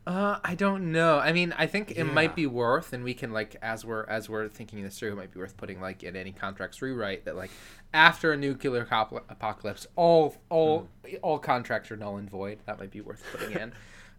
[0.09, 1.18] Uh, I don't know.
[1.18, 2.03] I mean, I think it Yeah.
[2.05, 5.16] might be worth, and we can like as we're as we're thinking this through, it
[5.16, 7.51] might be worth putting like in any contracts rewrite that like
[7.92, 10.88] after a nuclear cop- apocalypse, all all
[11.23, 12.61] all contracts are null and void.
[12.64, 13.73] That might be worth putting in,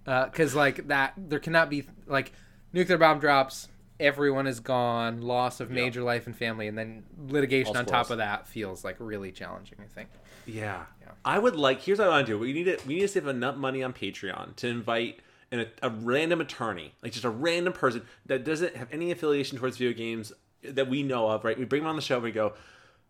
[0.05, 2.33] because like that there cannot be like
[2.71, 3.67] nuclear bomb drops.
[3.99, 5.75] Everyone is gone, loss of Yep.
[5.75, 9.79] major life and family, and then litigation on top of that feels like really challenging.
[9.83, 10.09] I think.
[10.45, 10.83] Yeah.
[11.01, 11.11] Yeah.
[11.25, 11.81] I would like.
[11.81, 12.37] Here's what I want to do.
[12.37, 12.77] We need to.
[12.87, 15.19] We need to save enough money on Patreon to invite
[15.51, 19.77] an, a random attorney, like just a random person that doesn't have any affiliation towards
[19.77, 20.31] video games
[20.63, 21.43] that we know of.
[21.43, 21.57] Right?
[21.57, 22.15] We bring them on the show.
[22.15, 22.53] and We go,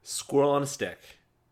[0.04, 1.00] squirrel on a stick,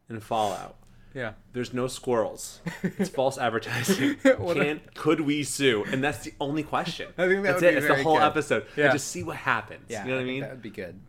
[0.09, 0.75] in Fallout.
[1.13, 1.33] Yeah.
[1.53, 2.61] There's no squirrels.
[2.83, 4.17] It's false advertising.
[4.37, 5.83] What a- could we sue?
[5.91, 7.07] And that's the only question.
[7.17, 7.73] I think that that's it.
[7.75, 8.23] It's the whole good.
[8.23, 8.65] episode.
[8.75, 8.85] Yeah.
[8.85, 9.85] And just see what happens.
[9.89, 10.03] Yeah.
[10.03, 10.41] you know what I mean?
[10.41, 10.99] That would be good.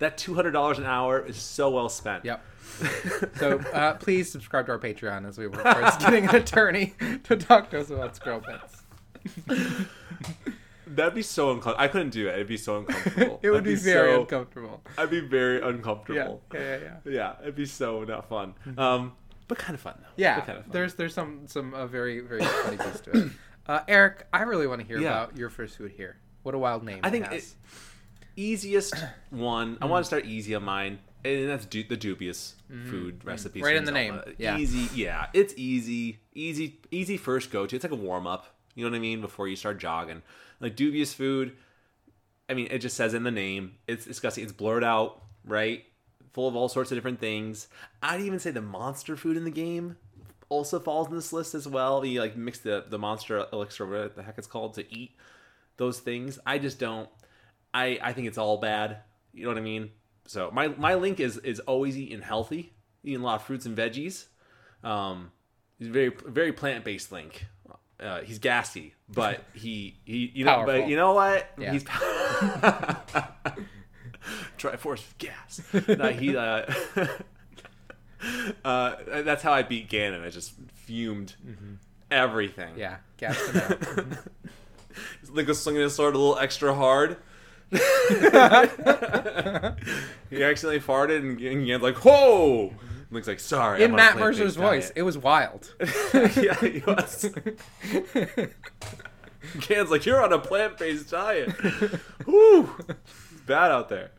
[0.00, 2.24] That two hundred dollars an hour is so well spent.
[2.24, 2.42] Yep.
[3.36, 7.36] So uh, please subscribe to our Patreon as we work towards getting an attorney to
[7.36, 8.82] talk to us about squirrel bits.
[10.86, 11.80] That'd be so uncomfortable.
[11.82, 12.34] I couldn't do it.
[12.34, 13.40] It'd be so uncomfortable.
[13.42, 14.82] It would I'd be, very so- uncomfortable.
[14.98, 16.42] I'd be very uncomfortable.
[16.52, 16.60] Yeah.
[16.60, 16.78] Yeah.
[17.04, 17.10] Yeah.
[17.12, 18.54] Yeah, it'd be so not fun.
[18.76, 19.12] Um,
[19.48, 20.06] but kind of fun though.
[20.16, 20.40] Yeah.
[20.40, 20.72] Kind of fun.
[20.72, 23.32] There's there's some some uh, very very funny piece to it.
[23.66, 25.08] Uh, Eric, I really want to hear Yeah.
[25.22, 26.18] about your first food here.
[26.42, 27.00] What a wild name!
[27.02, 27.46] I think it
[28.36, 28.94] easiest
[29.30, 29.78] one.
[29.80, 32.56] I want to start easy on mine, and that's du- the dubious
[32.90, 33.62] food recipes.
[33.62, 34.20] Right in the name.
[34.36, 34.58] Yeah.
[34.58, 34.90] Easy.
[34.94, 36.18] Yeah, it's easy.
[36.34, 36.78] Easy.
[36.90, 37.74] Easy first go to.
[37.74, 38.54] It's like a warm up.
[38.74, 39.20] You know what I mean?
[39.20, 40.22] Before you start jogging,
[40.60, 41.52] like dubious food.
[42.48, 43.76] I mean, it just says in the name.
[43.86, 44.44] It's disgusting.
[44.44, 45.84] It's blurred out, right?
[46.32, 47.68] Full of all sorts of different things.
[48.02, 49.96] I'd even say the monster food in the game
[50.48, 52.04] also falls in this list as well.
[52.04, 55.12] You like mix the the monster elixir, whatever the heck it's called, to eat
[55.76, 56.38] those things.
[56.44, 57.08] I just don't.
[57.72, 58.98] I I think it's all bad.
[59.32, 59.90] You know what I mean?
[60.26, 63.76] So my my link is is always eating healthy, eating a lot of fruits and
[63.76, 64.26] veggies.
[64.82, 65.32] Um,
[65.80, 67.46] very very plant based link.
[68.00, 70.80] Uh, he's gassy, but he he you know Powerful.
[70.80, 71.48] but you know what?
[71.58, 71.72] Yeah.
[71.72, 71.84] He's
[74.58, 75.60] Triforce gas.
[75.88, 76.64] No, he uh,
[78.64, 80.24] uh, that's how I beat Ganon.
[80.24, 81.34] I just fumed
[82.10, 82.70] everything.
[82.70, 82.80] Mm-hmm.
[82.80, 84.18] yeah, gassed him out.
[85.30, 87.16] Link was swinging his sword a little extra hard.
[87.70, 87.78] he
[90.42, 92.72] accidentally farted, and Gan's like, "Whoa!"
[93.14, 95.74] Link's like, "Sorry." In I'm on a Matt Mercer's voice, diet." it was wild.
[96.14, 97.30] yeah, he was.
[99.60, 101.52] Gan's like, "You're on a plant-based diet."
[102.26, 104.10] Whoo, it's bad out there.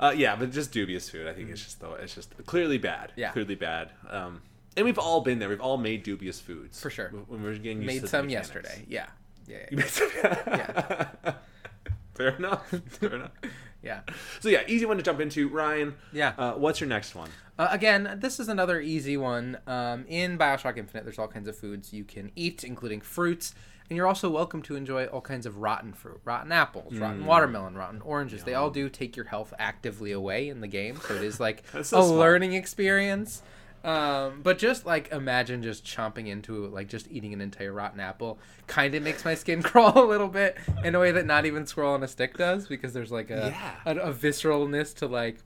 [0.00, 1.26] Uh, yeah, but just dubious food.
[1.26, 3.12] I think it's just though it's just clearly bad.
[3.16, 3.32] Yeah.
[3.32, 3.90] clearly bad.
[4.08, 4.42] Um,
[4.76, 5.48] and we've all been there.
[5.48, 7.08] We've all made dubious foods For sure.
[7.26, 8.84] When we're getting used to Made the some yesterday.
[8.88, 9.06] Yeah.
[9.48, 9.66] Yeah.
[9.70, 11.08] Yeah.
[11.24, 11.32] Yeah.
[12.14, 12.68] Fair enough.
[12.68, 13.30] Fair enough.
[13.82, 14.00] Yeah.
[14.40, 15.48] So yeah, easy one to jump into.
[15.48, 15.94] Ryan.
[16.12, 16.34] Yeah.
[16.38, 17.30] Uh, what's your next one?
[17.58, 19.58] Uh, again, this is another easy one.
[19.66, 23.52] Um, in Bioshock Infinite, there's all kinds of foods you can eat, including fruits,
[23.90, 27.74] and you're also welcome to enjoy all kinds of rotten fruit, rotten apples, rotten watermelon,
[27.74, 28.44] rotten oranges.
[28.44, 31.64] They all do take your health actively away in the game, so it is like
[31.72, 32.18] a That's so smart.
[32.20, 33.42] learning experience.
[33.84, 38.38] Um, but just like imagine just chomping into like just eating an entire rotten apple,
[38.66, 41.66] kind of makes my skin crawl a little bit in a way that not even
[41.66, 43.74] Squirrel on a Stick does, because there's like a Yeah.
[43.86, 45.38] a, a visceralness to like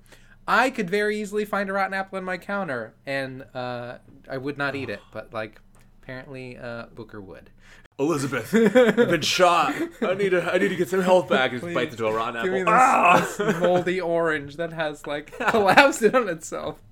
[0.49, 4.59] I could very easily find a rotten apple in my counter and uh, I would
[4.59, 5.61] not eat it, but like
[6.03, 7.51] apparently uh, Booker would.
[7.99, 9.75] Elizabeth, I've been shot.
[10.01, 10.43] I need to.
[10.53, 11.53] I need to get some health back.
[11.53, 13.21] And bites into a rotten Give me apple.
[13.21, 13.45] this, Ah!
[13.45, 16.83] this moldy orange that has like collapsed in on itself.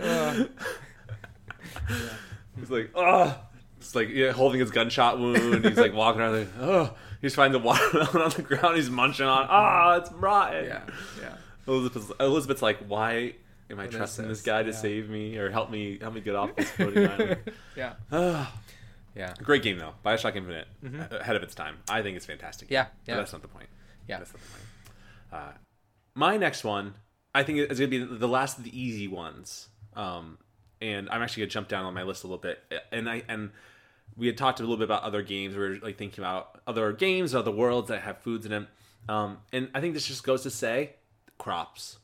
[0.00, 0.44] Uh,
[2.58, 3.38] He's like, oh,
[3.78, 5.64] it's like yeah, holding his gunshot wound.
[5.64, 6.94] He's like walking around like, oh.
[7.20, 8.76] He's finding the watermelon on the ground.
[8.76, 9.46] He's munching on.
[9.48, 10.64] Ah, it's rotten.
[10.64, 10.82] yeah,
[11.20, 11.34] yeah.
[11.68, 13.34] Elizabeth's, Elizabeth's like, why
[13.70, 14.76] am I trusting this guy to Yeah.
[14.76, 17.38] save me or help me help me get off this floating island?
[17.76, 18.52] yeah, Ah.
[19.14, 20.66] yeah, Great game though, Bioshock Infinite,
[21.12, 21.76] a- ahead of its time.
[21.88, 22.66] I think it's fantastic.
[22.66, 22.74] Mm-hmm.
[22.74, 23.16] Yeah, but yeah.
[23.18, 23.68] that's not the point.
[24.08, 24.18] Yeah.
[24.18, 25.44] that's not the point.
[25.44, 25.52] Uh,
[26.16, 26.94] my next one,
[27.34, 29.68] I think, it's going to be the last of the easy ones.
[29.94, 30.38] Um,
[30.80, 32.58] and I'm actually going to jump down on my list a little bit.
[32.90, 33.50] And I and
[34.16, 35.54] we had talked a little bit about other games.
[35.54, 38.68] We were like thinking about other games, other worlds that have foods in them.
[39.08, 40.94] Um, and I think this just goes to say,
[41.38, 41.98] crops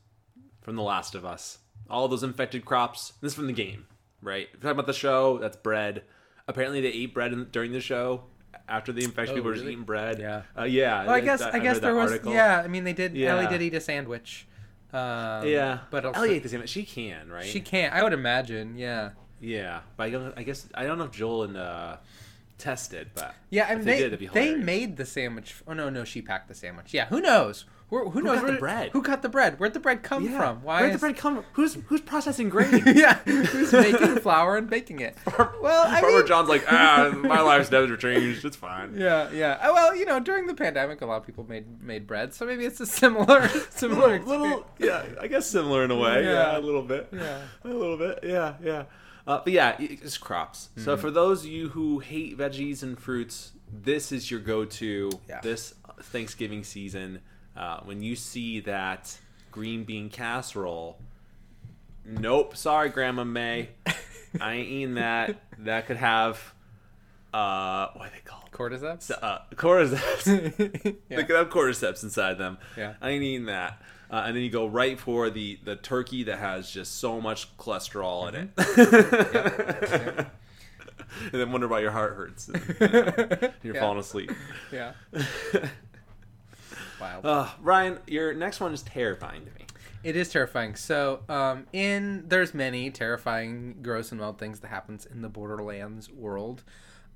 [0.62, 1.58] from The Last of Us.
[1.90, 3.12] All those infected crops.
[3.20, 3.86] This is from the game,
[4.22, 4.46] right?
[4.48, 6.02] If you're talking about the show, that's bread.
[6.46, 8.24] Apparently, they ate bread in, during the show.
[8.68, 10.18] After the infection, Oh, people were just eating bread.
[10.18, 10.42] Yeah.
[10.58, 11.04] Uh, yeah.
[11.06, 12.32] Well, I guess that- I guess there that was article.
[12.32, 12.60] yeah.
[12.64, 13.14] I mean, they did.
[13.14, 13.36] Yeah.
[13.36, 14.46] Ellie did eat a sandwich.
[14.92, 15.80] Um, Yeah.
[15.90, 16.70] but also, Ellie ate the sandwich.
[16.70, 17.44] She can, right?
[17.44, 17.92] she can't.
[17.94, 18.76] I would imagine.
[18.78, 19.10] Yeah.
[19.40, 20.34] Yeah, but I don't.
[20.36, 21.98] I guess I don't know if Joel and uh,
[22.58, 25.04] Tess did, but Yeah, I if mean, they they did, it'd be they made the
[25.04, 25.54] sandwich.
[25.66, 26.92] Oh no, no, she packed the sandwich.
[26.92, 27.64] Yeah, who knows?
[27.90, 28.90] Who, who knows got the bread?
[28.92, 29.58] Who got the bread?
[29.58, 30.36] Where'd the bread come Yeah.
[30.36, 30.62] from?
[30.62, 30.82] Why?
[30.82, 31.36] Where'd the bread come?
[31.36, 31.44] from?
[31.54, 32.82] Who's who's processing grain?
[32.86, 35.16] yeah, who's making flour and baking it?
[35.62, 38.44] Well, I Farmer mean, John's like, ah, my life's never changed.
[38.44, 38.94] It's fine.
[38.98, 39.58] yeah, yeah.
[39.62, 42.44] Oh, well, you know, during the pandemic, a lot of people made made bread, so
[42.44, 44.18] maybe it's a similar similar.
[44.18, 46.24] little, little, yeah, I guess similar in a way.
[46.24, 46.58] Yeah, Yeah.
[46.58, 47.08] a little bit.
[47.10, 47.40] Yeah.
[47.64, 48.20] a little bit.
[48.22, 48.84] Yeah, yeah.
[49.26, 50.68] Uh, but yeah, it's crops.
[50.76, 51.00] So Mm-hmm.
[51.00, 55.40] for those of you who hate veggies and fruits, this is your go-to Yeah.
[55.42, 57.20] this Thanksgiving season.
[57.58, 59.18] Uh, when you see that
[59.50, 60.96] green bean casserole,
[62.04, 63.70] nope, sorry, Grandma May,
[64.40, 65.42] I ain't eating that.
[65.58, 66.54] That could have,
[67.34, 68.44] uh, what are they called?
[68.52, 69.10] cordyceps.
[69.10, 70.96] Uh, cordyceps.
[71.10, 71.16] yeah.
[71.16, 72.58] They could have cordyceps inside them.
[72.76, 72.94] Yeah.
[73.00, 73.82] I ain't eating that.
[74.10, 77.54] Uh, and then you go right for the the turkey that has just so much
[77.58, 78.56] cholesterol in it.
[78.56, 80.20] Mm-hmm.
[81.24, 82.48] and then wonder why your heart hurts.
[82.48, 83.80] and you're Yeah.
[83.80, 84.32] falling asleep.
[84.72, 84.92] yeah.
[87.00, 87.20] Wow.
[87.22, 89.66] Uh, Ryan, your next one is terrifying to me.
[90.04, 90.76] It is terrifying.
[90.76, 96.10] So, um, in there's many terrifying, gross, and wild things that happens in the Borderlands
[96.10, 96.62] world.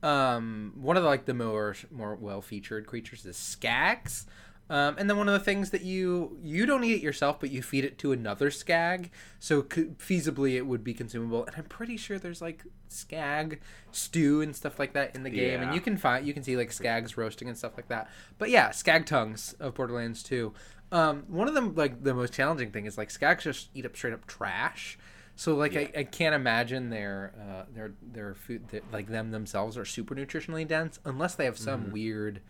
[0.03, 4.25] Um, one of the, like the more more well featured creatures is skags.
[4.71, 7.51] Um, and then one of the things that you you don't eat it yourself, but
[7.51, 11.45] you feed it to another skag, so c- feasibly it would be consumable.
[11.45, 15.61] And I'm pretty sure there's like skag stew and stuff like that in the game,
[15.61, 18.09] and you can find you can see like skags roasting and stuff like that.
[18.39, 20.53] But yeah, skag tongues of Borderlands 2.
[20.91, 23.95] Um, one of them like the most challenging thing is like skags just eat up
[23.97, 24.97] straight up trash.
[25.37, 29.77] So like I, I can't imagine their uh, their their food that, like them themselves
[29.77, 31.93] are super nutritionally dense unless they have some Mm-hmm.
[31.93, 32.41] weird,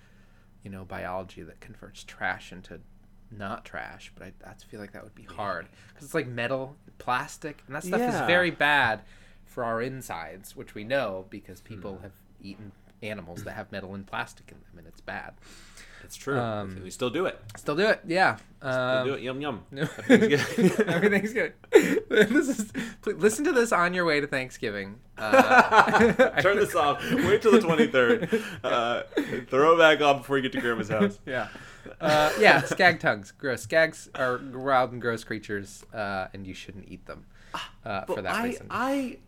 [0.63, 2.81] you know, biology that converts trash into
[3.31, 4.13] not trash.
[4.15, 7.75] But I, I feel like that would be hard because it's like metal, plastic, and
[7.77, 9.01] that stuff is very bad
[9.45, 12.03] for our insides, which we know because people Hmm.
[12.03, 12.73] have eaten
[13.03, 15.35] animals that have metal and plastic in them, and it's bad.
[16.05, 16.39] It's true.
[16.39, 17.41] Um, we still do it.
[17.57, 18.37] Still do it, yeah.
[18.59, 19.23] Still Um, do it.
[19.23, 19.63] Yum yum.
[19.71, 19.83] no.
[20.09, 20.81] Everything's good.
[20.89, 21.53] Everything's good.
[22.09, 24.99] this is please, listen to this on your way to Thanksgiving.
[25.19, 27.03] Uh, Turn this off.
[27.13, 28.43] Wait till the 23rd.
[28.65, 29.03] Uh,
[29.49, 31.19] throw it back on before you get to Grandma's house.
[31.27, 31.49] yeah,
[32.01, 32.63] uh, yeah.
[32.63, 33.67] Skag tongues, gross.
[33.67, 37.25] Skags are wild and gross creatures, uh, and you shouldn't eat them
[37.85, 38.67] uh, for that I, reason.
[38.71, 39.19] I,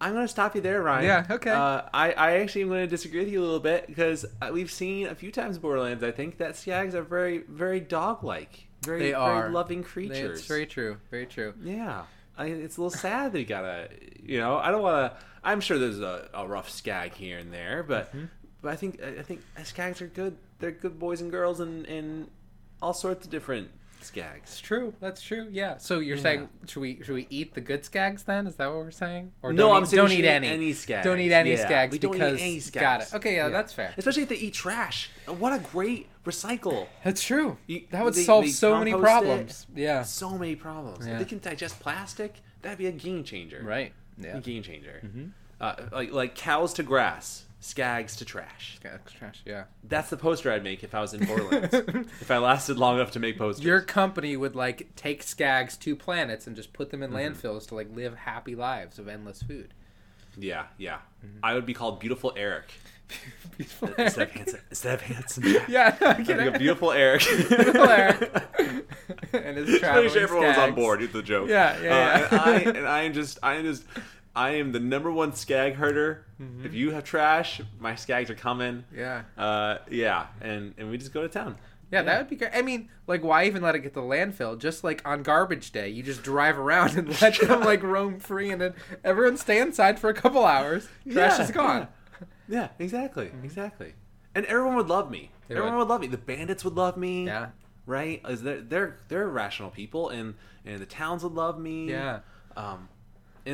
[0.00, 1.04] I'm going to stop you there, Ryan.
[1.04, 1.50] Yeah, okay.
[1.50, 4.50] Uh, I, I actually am going to disagree with you a little bit because uh,
[4.52, 6.02] we've seen a few times in Borderlands.
[6.02, 9.40] I think that skags are very, very dog-like, very, They are.
[9.42, 10.38] very loving creatures.
[10.38, 10.96] It's very true.
[11.10, 11.52] Very true.
[11.62, 12.04] Yeah,
[12.38, 13.90] I, it's a little sad that you gotta,
[14.22, 14.56] you know.
[14.56, 15.18] I don't want to.
[15.44, 18.24] I'm sure there's a, a rough skag here and there, but Mm-hmm.
[18.62, 20.36] but I think I think skags are good.
[20.60, 22.28] They're good boys and girls, and and
[22.80, 23.68] all sorts of different
[24.00, 24.38] skags.
[24.44, 24.94] It's true.
[25.00, 25.48] That's true.
[25.50, 25.76] Yeah.
[25.78, 28.46] So you're saying should we should we eat the good skags then?
[28.46, 29.32] Is that what we're saying?
[29.42, 30.48] Or No, don't I'm eat, saying don't eat any.
[30.48, 31.02] any skags.
[31.04, 33.14] Don't eat any Yeah, skags we don't eat because any got it.
[33.14, 33.94] Okay, yeah, that's fair.
[33.96, 35.10] Especially if they eat trash.
[35.26, 36.86] What a great recycle.
[37.04, 37.56] That's true.
[37.66, 39.12] You- that would they- solve they so many compost it.
[39.12, 39.66] problems.
[39.74, 40.02] Yeah.
[40.02, 41.06] So many problems.
[41.06, 41.14] Yeah.
[41.14, 43.62] If they can digest plastic, that'd be a game changer.
[43.64, 43.92] Right.
[44.20, 44.38] A Yeah.
[44.40, 45.00] game changer.
[45.60, 48.78] Uh, like like cows to grass, skags to trash.
[48.82, 49.42] Skags trash.
[49.44, 49.64] Yeah.
[49.84, 51.74] That's the poster I'd make if I was in Borderlands.
[52.20, 53.64] if I lasted long enough to make posters.
[53.64, 57.18] Your company would like take skags to planets and just put them in Mm-hmm.
[57.46, 59.74] landfills to like live happy lives of endless food.
[60.38, 60.98] Yeah, yeah.
[61.24, 61.38] Mm-hmm.
[61.42, 62.72] I would be called Beautiful Eric
[63.56, 64.32] Beautiful instead of Eric.
[64.36, 64.60] handsome.
[64.70, 65.44] Instead of handsome.
[65.68, 67.22] Yeah, no, I'm I'd be a beautiful Eric.
[67.26, 68.44] Beautiful Eric.
[69.32, 71.48] and his traveling Make sure everyone was on board with the joke.
[71.48, 71.88] Yeah, yeah,
[72.20, 72.28] yeah.
[72.30, 73.82] Uh, and I and I am just I am just
[74.34, 76.24] I am the number one skag herder.
[76.40, 76.66] Mm-hmm.
[76.66, 78.84] If you have trash, my skags are coming.
[78.94, 79.22] Yeah.
[79.36, 81.56] Uh, yeah, and and we just go to town.
[81.90, 82.52] Yeah, that would be great.
[82.54, 84.56] I mean, like, why even let it get to landfill?
[84.56, 88.50] Just like on garbage day, you just drive around and let them like roam free,
[88.50, 90.86] and then everyone stay inside for a couple hours.
[91.10, 91.88] Trash Yeah, is gone.
[92.48, 93.94] Yeah, exactly, exactly.
[94.36, 95.32] And everyone would love me.
[95.48, 95.84] They everyone would.
[95.86, 95.88] would.
[95.88, 96.06] love me.
[96.06, 97.26] The bandits would love me.
[97.26, 97.48] Yeah,
[97.86, 98.20] Right?
[98.28, 101.90] Is they're they're they're rational people, and and the towns would love me.
[101.90, 102.20] yeah,
[102.56, 102.88] Um,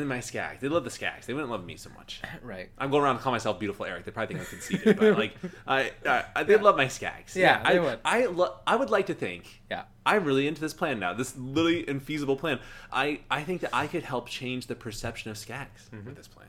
[0.00, 1.26] and my skags, they love the skags.
[1.26, 2.20] They wouldn't love me so much.
[2.42, 2.68] right.
[2.78, 4.04] I'm going around to call myself beautiful Eric.
[4.04, 5.34] They probably think I'm conceited, but like,
[5.66, 7.34] I, I, I they love my skags.
[7.34, 7.98] Yeah, I they would.
[8.04, 9.62] I, lo- I would like to think.
[9.70, 9.84] Yeah.
[10.04, 11.12] I'm really into this plan now.
[11.14, 12.60] This literally infeasible plan.
[12.92, 16.06] I, I think that I could help change the perception of skags Mm-hmm.
[16.06, 16.46] with this plan.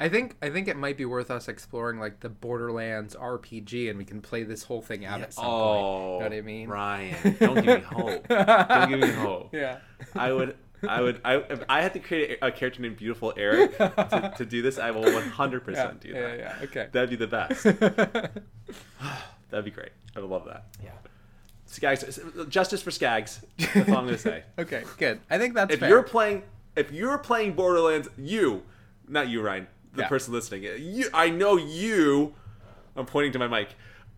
[0.00, 3.98] I think I think it might be worth us exploring like the Borderlands RPG, and
[3.98, 5.54] we can play this whole thing out at some point.
[5.56, 6.68] oh, You know what I mean?
[6.68, 8.28] Ryan, don't give me hope.
[8.28, 9.54] Don't give me hope.
[9.54, 9.78] Yeah.
[10.16, 10.56] I would.
[10.88, 11.20] I would.
[11.24, 14.62] I, if I had to create a, a character named Beautiful Eric to, to do
[14.62, 16.38] this, I will 100% Yeah, do yeah, that.
[16.38, 16.54] yeah.
[16.64, 16.88] Okay.
[16.92, 17.64] That'd be the best.
[19.50, 19.90] That'd be great.
[20.16, 20.66] I would love that.
[20.82, 20.90] yeah.
[21.68, 23.44] Skags, uh, justice for Skags.
[23.58, 24.42] That's all I'm gonna say.
[24.58, 24.82] Okay.
[24.98, 25.20] Good.
[25.30, 25.88] I think that's if fair.
[25.88, 26.42] you're playing,
[26.76, 28.62] if you're playing Borderlands, you,
[29.08, 30.08] not you, Ryan, the Yeah.
[30.08, 32.34] person listening, you, I know you.
[32.96, 33.68] I'm pointing to my mic.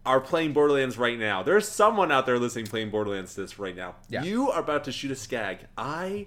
[0.05, 1.42] Are playing Borderlands right now.
[1.44, 3.94] There's someone out there listening playing Borderlands to this right now.
[4.09, 4.25] Yeah.
[4.25, 5.59] You are about to shoot a skag.
[5.77, 6.27] I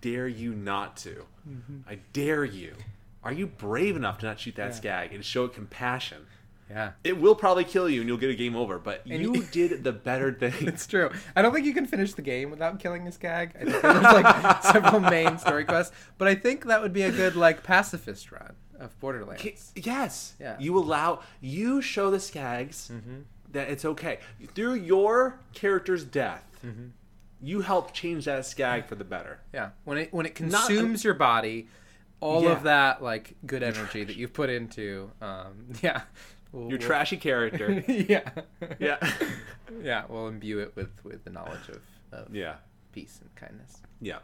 [0.00, 1.26] dare you not to.
[1.48, 1.88] Mm-hmm.
[1.88, 2.74] I dare you.
[3.22, 4.72] Are you brave enough to not shoot that Yeah.
[4.72, 6.26] skag and show it compassion?
[6.70, 6.92] yeah.
[7.02, 9.82] It will probably kill you and you'll get a game over, but And you did
[9.82, 10.54] the better thing.
[10.68, 11.10] It's true.
[11.34, 13.52] I don't think you can finish the game without killing this skag.
[13.56, 17.10] I think there's like several main story quests, but I think that would be a
[17.10, 19.72] good like pacifist run of Borderlands.
[19.74, 20.34] Yes.
[20.40, 20.56] Yeah.
[20.58, 23.20] You allow you show the Skags mm-hmm.
[23.52, 24.20] that it's okay
[24.54, 26.44] through your character's death.
[26.64, 26.86] Mm-hmm.
[27.42, 29.40] You help change that Skag for the better.
[29.54, 31.68] Yeah, when it when it Not- consumes your body,
[32.20, 32.52] all Yeah.
[32.52, 36.02] of that like good energy that you've put into, um, yeah,
[36.52, 37.82] we'll, Your we'll- trashy character.
[37.88, 38.28] yeah,
[38.78, 38.98] yeah.
[39.82, 41.80] yeah, we'll imbue it with with the knowledge of,
[42.12, 42.56] of yeah.
[42.92, 43.78] peace and kindness.
[44.00, 44.18] Yeah.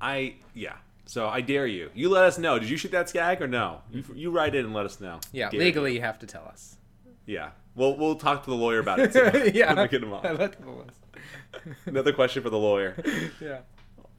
[0.00, 0.76] I yeah.
[1.06, 1.90] So I dare you.
[1.94, 2.58] You let us know.
[2.58, 3.80] Did you shoot that Skag or no?
[3.90, 5.20] You, you write in and let us know.
[5.32, 6.76] Yeah, Dare legally you have to tell us.
[7.24, 7.50] Yeah.
[7.74, 9.54] We'll we'll talk to the lawyer about it.
[9.54, 10.50] Yeah, When we get him on.
[11.18, 11.80] I like the list.
[11.86, 12.94] Another question for the lawyer.
[13.40, 13.58] yeah,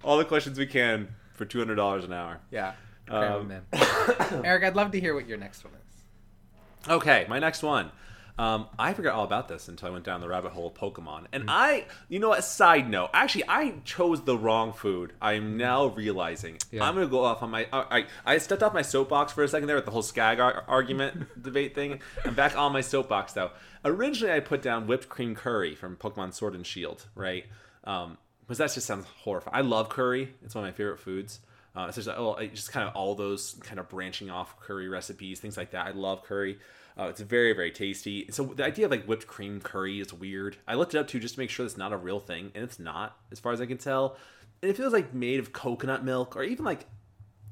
[0.04, 2.40] All the questions we can for two hundred dollars an hour.
[2.52, 2.74] yeah.
[3.10, 3.52] Um.
[4.44, 6.90] Eric, I'd love to hear what your next one is.
[6.90, 7.92] Okay, my next one.
[8.38, 11.26] Um, I forgot all about this until I went down the rabbit hole of Pokemon.
[11.34, 15.12] And I, you know what, side note, actually, I chose the wrong food.
[15.22, 16.58] I'm now realizing.
[16.72, 16.86] Yeah.
[16.88, 17.66] I'm going to go off on my.
[17.74, 20.40] uh, I, I stepped off my soapbox for a second there with the whole Skag
[20.40, 22.00] ar- argument debate thing.
[22.24, 23.52] I'm back on my soapbox, though.
[23.86, 27.46] Originally, I put down whipped cream curry from Pokemon Sword and Shield, right?
[27.86, 29.56] Um, because that just sounds horrifying.
[29.56, 31.40] I love curry, it's one of my favorite foods.
[31.76, 35.40] Uh, it's just, oh, just kind of all those kind of branching off curry recipes,
[35.40, 35.86] things like that.
[35.86, 36.58] I love curry.
[36.98, 38.28] Uh, it's very, very tasty.
[38.32, 40.58] So the idea of like whipped cream curry is weird.
[40.68, 42.64] I looked it up too just to make sure it's not a real thing, and
[42.64, 44.18] it's not, as far as I can tell.
[44.62, 46.86] And it feels like made of coconut milk or even like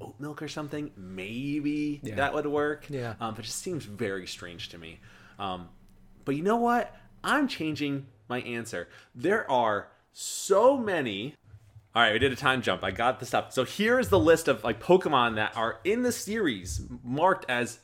[0.01, 0.91] oat milk or something.
[0.97, 2.15] Maybe Yeah.
[2.15, 2.87] that would work.
[2.89, 3.13] Yeah.
[3.21, 4.99] Um, but it just seems very strange to me.
[5.39, 5.69] Um,
[6.27, 6.93] but you know what?
[7.23, 8.89] I'm changing my answer.
[9.15, 11.33] There are so many.
[11.95, 12.83] All right, we did a time jump.
[12.83, 13.53] I got the stuff.
[13.53, 17.79] So here is the list of like Pokemon that are in the series marked as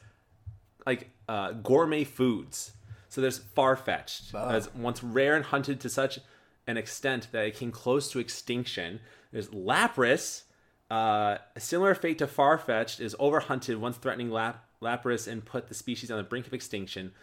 [0.86, 2.74] like uh, gourmet foods.
[3.08, 4.50] So there's Farfetch'd, Wow.
[4.50, 6.20] as once rare and hunted to such
[6.68, 9.00] an extent that it came close to extinction.
[9.32, 10.44] There's Lapras.
[10.92, 15.74] Uh, a similar fate to Farfetch'd is overhunted, once threatening Lap- Lapras and put the
[15.74, 17.14] species on the brink of extinction.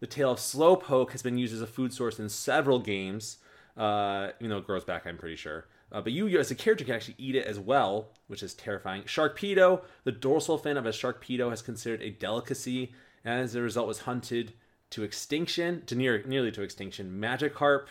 [0.00, 3.38] The tail of Slowpoke has been used as a food source in several games,
[3.76, 5.66] uh, even though it grows back, I'm pretty sure.
[5.90, 9.02] Uh, but you, as a character, can actually eat it as well, which is terrifying.
[9.02, 12.92] Sharpedo, the dorsal fin of a Sharpedo has considered a delicacy,
[13.24, 14.52] and as a result was hunted
[14.90, 17.18] to extinction, to near nearly to extinction.
[17.20, 17.86] Magikarp,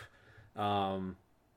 [0.54, 1.16] um,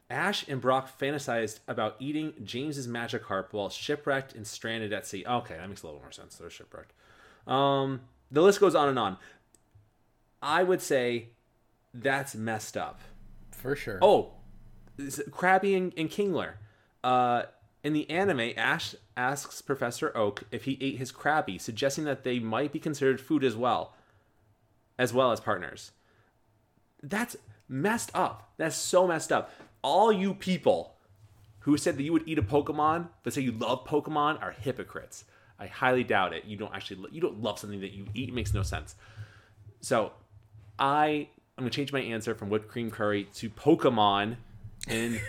[0.09, 5.23] Ash and Brock fantasized about eating James's Magikarp while shipwrecked and stranded at sea.
[5.25, 6.35] Okay, that makes a little more sense.
[6.35, 6.93] They're shipwrecked.
[7.47, 9.17] Um, the list goes on and on.
[10.41, 11.29] I would say
[11.93, 13.01] that's messed up.
[13.51, 13.99] For sure.
[14.01, 14.31] Oh,
[14.97, 16.53] Krabby and, and Kingler.
[17.03, 17.43] Uh,
[17.83, 22.39] in the anime, Ash asks Professor Oak if he ate his Krabby, suggesting that they
[22.39, 23.93] might be considered food as well,
[24.97, 25.91] as well as partners.
[27.01, 27.37] That's
[27.67, 28.51] messed up.
[28.57, 29.51] That's so messed up.
[29.81, 30.95] All you people
[31.59, 35.23] who said that you would eat a Pokemon but say you love Pokemon are hypocrites.
[35.57, 36.45] I highly doubt it.
[36.45, 38.29] You don't actually you don't love something that you eat.
[38.29, 38.95] It makes no sense.
[39.81, 40.11] So,
[40.79, 41.27] I
[41.57, 44.37] I'm gonna change my answer from whipped cream curry to Pokemon
[44.87, 45.19] in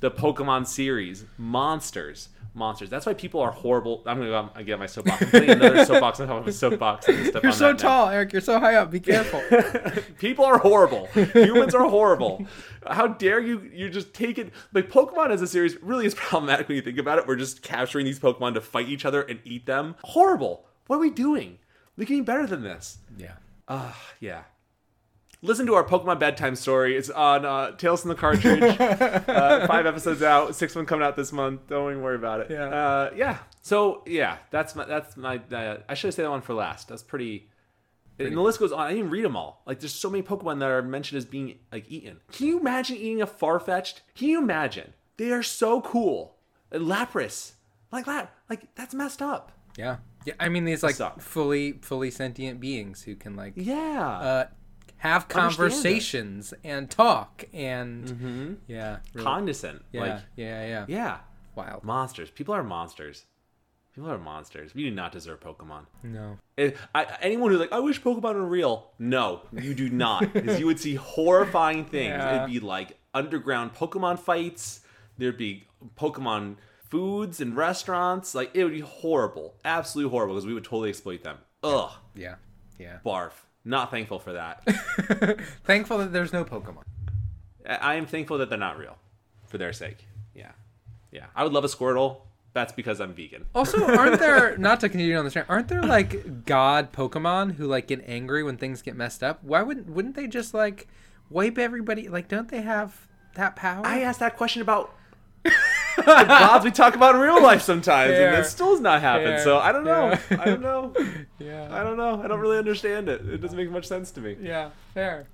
[0.00, 1.24] the Pokemon series.
[1.38, 2.28] Monsters.
[2.52, 2.90] Monsters.
[2.90, 4.02] That's why people are horrible.
[4.06, 5.22] I'm gonna go again my soapbox.
[5.22, 7.04] I'm putting another soapbox on top of a soapbox.
[7.06, 7.88] step You're on so that now.
[7.88, 8.32] tall, Eric.
[8.32, 8.90] You're so high up.
[8.90, 9.40] Be careful.
[10.18, 11.06] People are horrible.
[11.06, 12.44] Humans are horrible.
[12.86, 13.70] How dare you?
[13.72, 16.98] You just take it like Pokemon as a series really is problematic when you think
[16.98, 17.26] about it.
[17.26, 19.94] We're just capturing these Pokemon to fight each other and eat them.
[20.02, 20.64] Horrible.
[20.88, 21.58] What are we doing?
[21.96, 22.98] We're getting better than this.
[23.16, 23.34] yeah.
[23.68, 24.42] Ah, yeah.
[25.42, 26.96] Listen to our Pokemon bedtime story.
[26.96, 28.62] It's on uh, Tales from the Cartridge.
[28.80, 30.54] uh, five episodes out.
[30.54, 31.66] Six one coming out this month.
[31.68, 32.48] Don't even worry about it.
[32.50, 32.64] Yeah.
[32.64, 33.38] Uh, yeah.
[33.62, 35.40] So yeah, that's my that's my.
[35.50, 36.88] Uh, I should have said that one for last.
[36.88, 37.48] That's pretty.
[38.18, 38.80] And the list goes on.
[38.80, 39.62] I didn't read them all.
[39.64, 42.20] Like, there's so many Pokemon that are mentioned as being like eaten.
[42.32, 44.02] Can you imagine eating a Farfetch'd?
[44.14, 44.92] Can you imagine?
[45.16, 46.36] They are so cool.
[46.70, 47.52] And Lapras,
[47.90, 49.52] like Lap, like that's messed up.
[49.78, 49.96] Yeah.
[50.26, 50.34] Yeah.
[50.38, 54.08] I mean, these like fully, fully sentient beings who can like Yeah.
[54.08, 54.46] uh,
[55.00, 58.52] have conversations and talk and mm-hmm.
[58.66, 59.24] yeah, really-
[59.92, 61.18] yeah, Like, yeah, yeah, yeah.
[61.54, 61.84] Wild.
[61.84, 62.30] Monsters.
[62.30, 63.24] People are monsters.
[63.94, 64.74] People are monsters.
[64.74, 65.86] We do not deserve Pokemon.
[66.02, 66.38] No.
[66.56, 68.92] If- I, anyone who's like, I wish Pokemon were real.
[68.98, 70.32] No, you do not.
[70.32, 72.10] Because you would see horrifying things.
[72.10, 72.36] Yeah.
[72.44, 74.80] It'd be like underground Pokemon fights.
[75.18, 75.66] There'd be
[75.98, 76.56] Pokemon
[76.90, 78.34] foods and restaurants.
[78.34, 79.54] Like, it would be horrible.
[79.64, 81.38] Absolutely horrible because we would totally exploit them.
[81.62, 81.90] Ugh.
[82.14, 82.34] Yeah.
[82.78, 82.98] Yeah.
[83.04, 83.32] Barf.
[83.64, 84.64] Not thankful for that.
[85.64, 86.82] Thankful that there's no Pokemon.
[87.66, 88.96] I am thankful that they're not real
[89.46, 90.06] for their sake.
[90.34, 90.52] Yeah.
[91.12, 91.26] Yeah.
[91.36, 92.22] I would love a Squirtle.
[92.52, 93.46] That's because I'm vegan.
[93.54, 95.44] Also, aren't there not to continue on this train?
[95.48, 99.44] Aren't there like god Pokemon who like get angry when things get messed up?
[99.44, 100.88] Why wouldn't wouldn't they just like
[101.28, 102.08] wipe everybody?
[102.08, 103.86] Like, don't they have that power?
[103.86, 104.92] I asked that question about
[105.96, 108.32] the gods we talk about in real life sometimes, and Fair.
[108.32, 109.36] that still has not happened.
[109.36, 109.44] Fair.
[109.44, 110.10] So I don't know.
[110.30, 110.40] Yeah.
[110.40, 110.92] I don't know.
[111.38, 111.68] yeah.
[111.70, 112.22] I don't know.
[112.22, 113.26] I don't really understand it.
[113.28, 114.36] It doesn't make much sense to me.
[114.40, 114.70] Yeah.
[114.94, 115.26] Fair.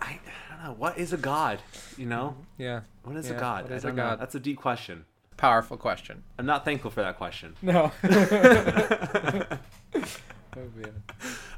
[0.00, 0.18] I,
[0.50, 0.72] I don't know.
[0.78, 1.60] What is a god?
[1.96, 2.80] You know, Yeah.
[3.04, 3.64] what is a god?
[3.64, 4.02] what I is a don't know.
[4.10, 4.20] god?
[4.20, 5.04] That's a deep question.
[5.36, 6.22] Powerful question.
[6.38, 7.56] I'm not thankful for that question.
[7.60, 7.92] No.
[8.04, 8.08] oh
[10.54, 11.02] man.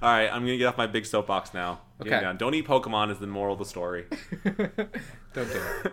[0.03, 1.81] All right, I'm gonna get off my big soapbox now.
[2.01, 2.21] Okay.
[2.39, 4.07] Don't eat Pokemon is the moral of the story.
[4.45, 4.67] Don't
[5.35, 5.93] do it.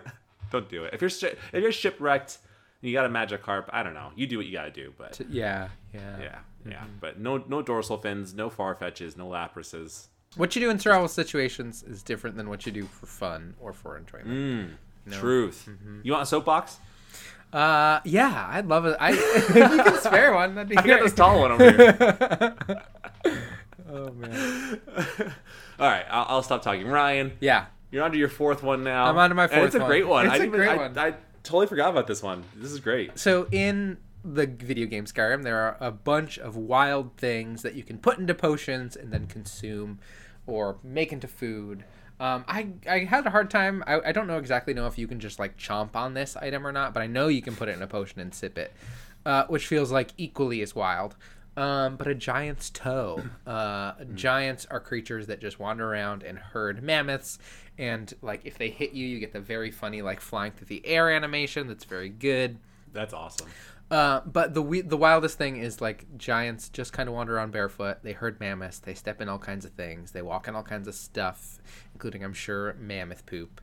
[0.50, 0.94] Don't do it.
[0.94, 2.38] If you're if you're shipwrecked,
[2.82, 3.66] and you got a Magikarp.
[3.70, 4.10] I don't know.
[4.16, 5.68] You do what you gotta do, but Yeah.
[5.94, 6.18] Yeah.
[6.20, 6.38] yeah,
[6.68, 6.84] yeah.
[7.00, 10.08] But no no dorsal fins, no Farfetches, no Laprases.
[10.36, 13.72] What you do in survival situations is different than what you do for fun or
[13.72, 14.28] for enjoyment.
[14.28, 14.70] Mm,
[15.06, 15.18] No.
[15.18, 15.68] Truth.
[16.02, 16.78] You want a soapbox?
[17.52, 18.96] Uh, yeah, I'd love it.
[19.00, 20.54] I if you can spare one.
[20.56, 22.56] That'd be I got this tall one over here.
[23.88, 24.80] oh man.
[25.78, 26.86] All right, I'll, I'll stop talking.
[26.86, 27.66] Ryan, Yeah.
[27.90, 29.06] You're onto your fourth one now.
[29.06, 29.88] I'm onto my And fourth it's a one.
[29.88, 30.26] great one.
[30.26, 30.98] It's I a didn't great even, one.
[30.98, 32.44] I, I totally forgot about this one.
[32.54, 33.18] This is great.
[33.18, 37.82] So in the video game Skyrim, there are a bunch of wild things that you
[37.84, 40.00] can put into potions and then consume,
[40.46, 41.84] or make into food.
[42.18, 43.84] Um, I I had a hard time.
[43.86, 46.66] I, I don't know exactly know if you can just like chomp on this item
[46.66, 48.72] or not, but I know you can put it in a potion and sip it,
[49.24, 51.14] uh, which feels like equally as wild.
[51.56, 53.22] Um, but a giant's toe.
[53.46, 57.38] Uh, giants are creatures that just wander around and herd mammoths,
[57.78, 60.84] and like if they hit you, you get the very funny like flying through the
[60.84, 61.68] air animation.
[61.68, 62.58] That's very good.
[62.92, 63.48] That's awesome.
[63.88, 67.52] Uh, but the we- the wildest thing is like giants just kind of wander around
[67.52, 67.98] barefoot.
[68.02, 68.80] They herd mammoths.
[68.80, 70.10] They step in all kinds of things.
[70.10, 71.58] They walk in all kinds of stuff,
[71.94, 73.60] including I'm sure mammoth poop.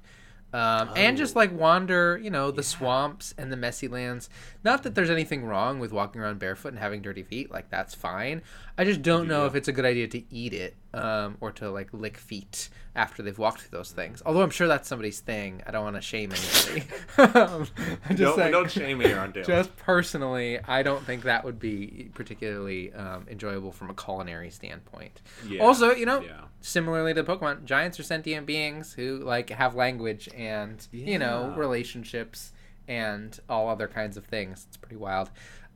[0.53, 4.29] Um, and just like wander, you know, the swamps and the messy lands.
[4.63, 7.51] Not that there's anything wrong with walking around barefoot and having dirty feet.
[7.51, 8.43] Like that's fine.
[8.77, 11.69] I just don't know if it's a good idea to eat it um, or to
[11.71, 14.21] like lick feet after they've walked through those things.
[14.25, 15.61] Although I'm sure that's somebody's thing.
[15.65, 16.87] I don't want to shame anybody.
[17.39, 17.67] um,
[18.09, 19.43] just Don't, saying- don't shame me on Dale.
[19.43, 25.21] just personally, I don't think that would be particularly um, enjoyable from a culinary standpoint.
[25.47, 26.41] Yeah, Also, you know, yeah.
[26.63, 32.53] Similarly to Pokemon, giants are sentient beings who like have language and you know relationships
[32.87, 34.65] and all other kinds of things.
[34.67, 35.29] It's pretty wild.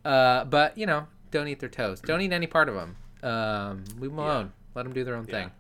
[0.04, 2.00] Uh, but you know, don't eat their toes.
[2.02, 2.96] Don't eat any part of them.
[3.22, 4.26] Um, leave them Yeah.
[4.26, 4.54] alone.
[4.76, 5.32] Let them do their own Yeah.
[5.32, 5.52] thing.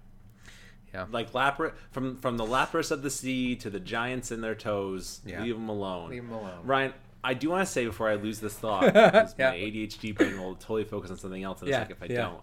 [0.93, 1.05] Yeah.
[1.11, 5.19] Like Lapras from from the Lapras of the sea to the giants in their toes.
[5.25, 5.43] Yeah.
[5.43, 6.09] Leave them alone.
[6.09, 6.59] Leave them alone.
[6.63, 9.49] Ryan, I do want to say before I lose this thought, because Yeah.
[9.51, 12.13] my ADHD brain will totally focus on something else in a Yeah, second if I
[12.13, 12.21] yeah.
[12.21, 12.41] don't.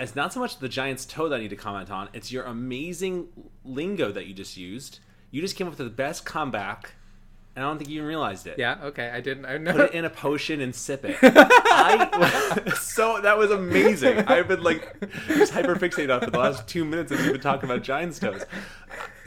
[0.00, 2.08] It's not so much the giant's toe that I need to comment on.
[2.12, 3.28] It's your amazing
[3.64, 5.00] lingo that you just used.
[5.30, 6.94] You just came up with the best comeback,
[7.54, 8.58] and I don't think you even realized it.
[8.58, 8.78] Yeah.
[8.84, 9.10] Okay.
[9.10, 9.44] I didn't.
[9.44, 11.18] I Put it in a potion and sip it.
[11.22, 14.18] I so that was amazing.
[14.20, 14.98] I've been like
[15.28, 18.18] just hyper fixated on for the last two minutes as you've been talking about giant's
[18.18, 18.44] toes.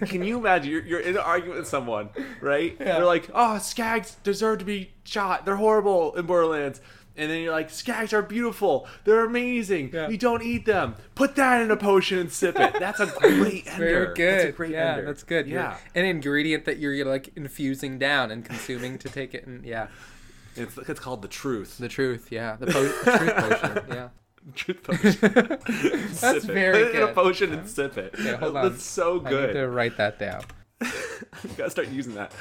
[0.05, 2.09] Can you imagine you're, you're in an argument with someone,
[2.41, 2.78] right?
[2.80, 5.45] They're like, "Oh, skags deserve to be shot.
[5.45, 6.82] They're horrible in Borderlands."
[7.16, 8.88] And then you're like, "Skags are beautiful.
[9.03, 9.91] They're amazing.
[9.93, 10.09] Yeah.
[10.09, 10.95] You don't eat them.
[11.14, 13.78] Put that in a potion and sip it." That's a great ender.
[13.86, 14.39] Very good.
[14.39, 15.05] That's a great yeah, ender.
[15.05, 15.45] that's good.
[15.47, 19.45] You're- Yeah, an ingredient that you're like infusing down and consuming to take it.
[19.45, 19.88] And yeah,
[20.55, 21.78] it's it's called the truth.
[21.78, 22.30] the truth.
[22.32, 23.84] Yeah, the po- truth potion.
[23.89, 24.09] Yeah.
[24.55, 25.18] Truth potion.
[25.70, 26.43] That's Sip it.
[26.43, 27.16] very Put it in a good.
[27.16, 28.14] potion and sip it.
[28.22, 28.72] Yeah, hold on.
[28.72, 29.28] That's so good.
[29.28, 29.61] I need good.
[29.61, 30.41] to write that down.
[30.82, 30.89] you
[31.57, 32.34] gotta start using that.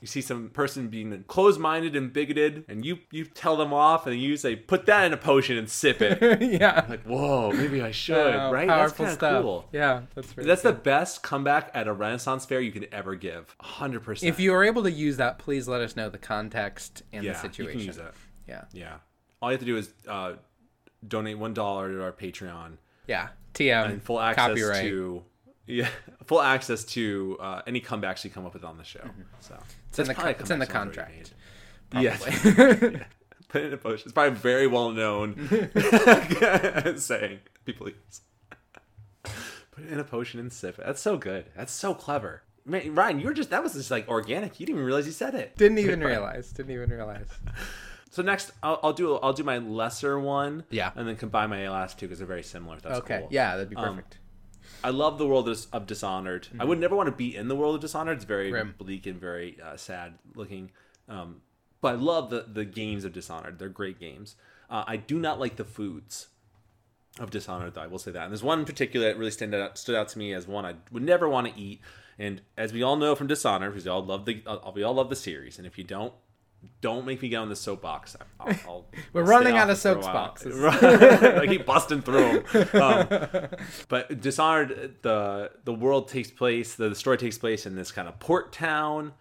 [0.00, 4.20] You see some person being closed-minded and bigoted, and you you tell them off, and
[4.20, 6.86] you say, "Put that in a potion and sip it." yeah.
[6.88, 8.68] like, whoa, maybe I should, Wow, right?
[8.68, 9.42] That's Powerful kind of stuff.
[9.42, 9.68] cool.
[9.72, 10.76] Yeah, that's very That's good.
[10.76, 13.54] the best comeback at a Renaissance fair you could ever give.
[13.60, 14.28] hundred percent.
[14.32, 17.32] If you are able to use that, please let us know the context and yeah,
[17.32, 17.80] the situation.
[17.80, 18.14] you can use that.
[18.46, 18.64] Yeah.
[18.72, 18.96] Yeah,
[19.42, 20.34] all you have to do is uh,
[21.06, 22.76] donate one dollar to our Patreon
[23.06, 23.28] Yeah.
[23.54, 23.84] TM.
[23.90, 24.82] and full access copyright.
[24.82, 25.22] to
[25.66, 25.88] yeah,
[26.24, 29.00] full access to uh, any comebacks you come up with on the show.
[29.40, 31.34] So It's in the it's in the comeback someone's already contract.
[31.94, 32.44] Yes.
[32.44, 33.04] Yeah.
[33.48, 34.02] Put it in a potion.
[34.04, 35.48] It's probably very well known
[36.98, 38.20] saying people use.
[39.22, 40.84] Put it in a potion and sip it.
[40.84, 41.46] That's so good.
[41.56, 42.42] That's so clever.
[42.66, 44.60] Man, Ryan, you were just that was just like organic.
[44.60, 45.56] You didn't even realize you said it.
[45.56, 46.52] Didn't even realize.
[46.52, 47.28] Didn't even realize.
[48.10, 50.64] So next, I'll, I'll do I'll do my lesser one.
[50.70, 50.90] Yeah.
[50.94, 52.78] And then combine my last two because they're very similar.
[52.82, 53.20] That's okay.
[53.20, 53.28] cool.
[53.30, 54.18] Yeah, that'd be Um, perfect.
[54.82, 56.48] I love the world of, Dishonored.
[56.58, 58.16] I would never want to be in the world of Dishonored.
[58.16, 58.74] It's very Grim.
[58.78, 60.70] bleak and very uh, sad looking.
[61.08, 61.42] Um,
[61.80, 63.58] but I love the the games of Dishonored.
[63.58, 64.36] They're great games.
[64.70, 66.28] Uh, I do not like the foods
[67.18, 67.80] of Dishonored, though.
[67.80, 68.24] I will say that.
[68.24, 70.64] And there's one in particular that really stand out, stood out to me as one
[70.64, 71.80] I would never want to eat.
[72.18, 74.94] And as we all know from Dishonored, because we all love the uh, we all
[74.94, 76.12] love the series, and if you don't,
[76.80, 78.16] don't make me get on the soapbox.
[78.40, 80.34] I'll, I'll, We're running out of it for a while.
[80.36, 81.38] soapboxes.
[81.40, 82.82] I keep busting through them.
[82.82, 83.48] Um,
[83.88, 88.06] but Dishonored, the the world takes place, the, the story takes place in this kind
[88.08, 89.12] of port town.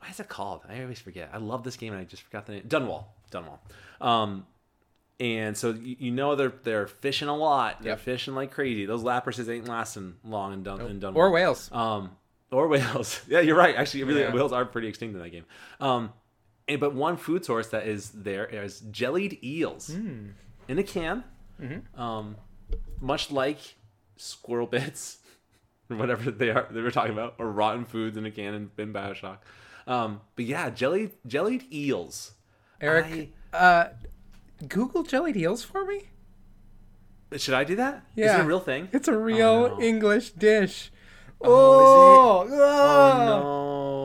[0.00, 0.62] What is it called?
[0.68, 1.30] I always forget.
[1.32, 2.62] I love this game and I just forgot the name.
[2.68, 3.04] Dunwall.
[3.32, 3.58] Dunwall.
[4.00, 4.46] Um,
[5.18, 7.82] and so you, you know they're they're fishing a lot.
[7.82, 8.00] They're Yep.
[8.00, 8.84] fishing like crazy.
[8.84, 11.16] Those laprases ain't lasting long in, Dun- in Dunwall.
[11.16, 11.70] Or whales.
[11.72, 12.10] Um,
[12.52, 13.20] or whales.
[13.26, 13.74] Yeah, you're right.
[13.74, 14.32] Actually, really, Yeah.
[14.32, 15.46] whales are pretty extinct in that game.
[15.80, 16.12] Um,
[16.68, 20.28] and but one food source that is there is jellied eels Hmm.
[20.68, 21.24] in a can.
[21.60, 22.00] Mm-hmm.
[22.00, 22.36] Um,
[23.00, 23.58] much like
[24.16, 25.18] squirrel bits
[25.90, 28.70] or whatever they are they were talking about, or rotten foods in a can in,
[28.78, 29.38] in Bioshock.
[29.86, 32.32] Um, but yeah, jellied jellied eels.
[32.80, 33.86] Eric, uh,
[34.68, 36.02] Google jellied eels for me.
[37.36, 38.04] Should I do that?
[38.14, 38.26] Yeah.
[38.34, 38.88] is it a real thing?
[38.92, 39.80] It's a real no.
[39.80, 40.90] English dish.
[41.40, 43.95] Oh, Oh, Oh no!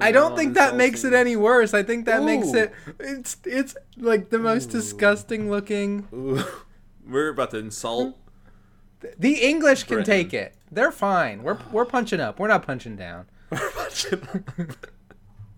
[0.00, 1.74] Oh, I don't think that makes it any worse.
[1.74, 6.08] I think that makes it it's it's like the most disgusting looking.
[6.14, 6.42] Ooh.
[7.08, 8.16] We're about to insult.
[9.18, 10.12] The English can Britain.
[10.12, 10.54] take it.
[10.70, 11.42] They're fine.
[11.42, 12.38] We're we're punching up.
[12.38, 13.26] We're not punching down.
[13.50, 14.44] We're punching.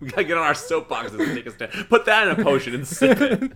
[0.01, 1.73] We gotta get on our soapboxes and take a stand.
[1.91, 3.53] Put that in a potion and sip it.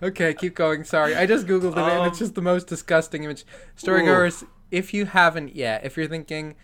[0.00, 0.84] Okay, keep going.
[0.84, 3.44] Sorry, I just googled it and it's Um, just the most disgusting image.
[3.76, 6.54] Storygoers, if you haven't yet, if you're thinking,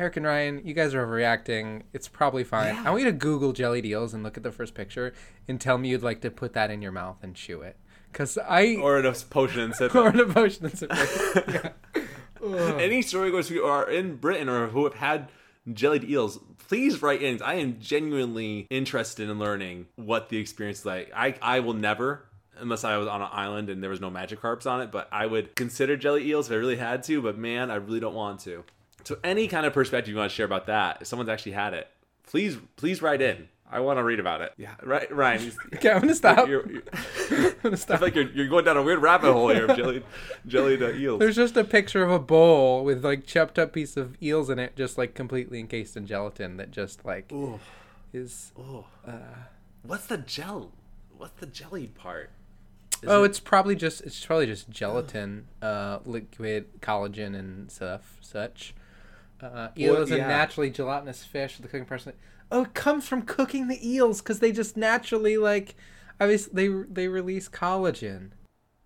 [0.00, 2.74] Eric and Ryan, you guys are overreacting, it's probably fine.
[2.74, 5.12] I want you to Google jelly eels and look at the first picture
[5.46, 7.76] and tell me you'd like to put that in your mouth and chew it.
[8.14, 10.14] Cause I Or in a potion and sip or it.
[10.14, 11.74] an emotion and sip it.
[11.94, 12.04] Yeah.
[12.42, 12.80] Ugh.
[12.80, 15.28] Any storygoers who are in Britain or who have had
[15.70, 17.42] jellied eels, please write in.
[17.42, 21.12] I am genuinely interested in learning what the experience is like.
[21.14, 22.24] I, I will never,
[22.56, 25.26] unless I was on an island and there was no Magikarps on it, but I
[25.26, 28.40] would consider jelly eels if I really had to, but man, I really don't want
[28.40, 28.64] to.
[29.04, 31.74] So any kind of perspective you want to share about that, if someone's actually had
[31.74, 31.88] it,
[32.26, 33.48] please please write in.
[33.72, 34.52] I want to read about it.
[34.56, 35.52] Yeah, right, Ryan.
[35.76, 36.48] Okay, I'm gonna stop.
[36.48, 36.82] You're, you're,
[37.30, 37.96] I'm gonna stop.
[37.96, 39.76] I feel like you're, you're going down a weird rabbit hole here of
[40.46, 41.20] jellied uh, eels.
[41.20, 44.58] There's just a picture of a bowl with like chopped up piece of eels in
[44.58, 47.60] it, just like completely encased in gelatin that just like Ooh.
[48.12, 48.50] is.
[48.58, 49.12] Oh, Uh,
[49.84, 50.72] what's the gel?
[51.16, 52.30] What's the jellied part?
[53.02, 58.18] Is oh, it- it's probably just it's probably just gelatin, uh, liquid collagen and stuff
[58.20, 58.74] such.
[59.42, 60.28] Uh, eel Well, is a yeah.
[60.28, 61.56] naturally gelatinous fish.
[61.58, 62.12] The cooking person.
[62.52, 65.76] Oh, it comes from cooking the eels because they just naturally like,
[66.20, 68.30] obviously they they release collagen.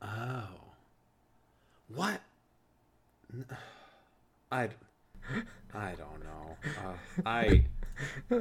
[0.03, 0.49] oh,
[1.89, 2.21] what?
[4.53, 4.69] I,
[5.75, 6.57] I don't know.
[6.85, 7.65] Uh, I,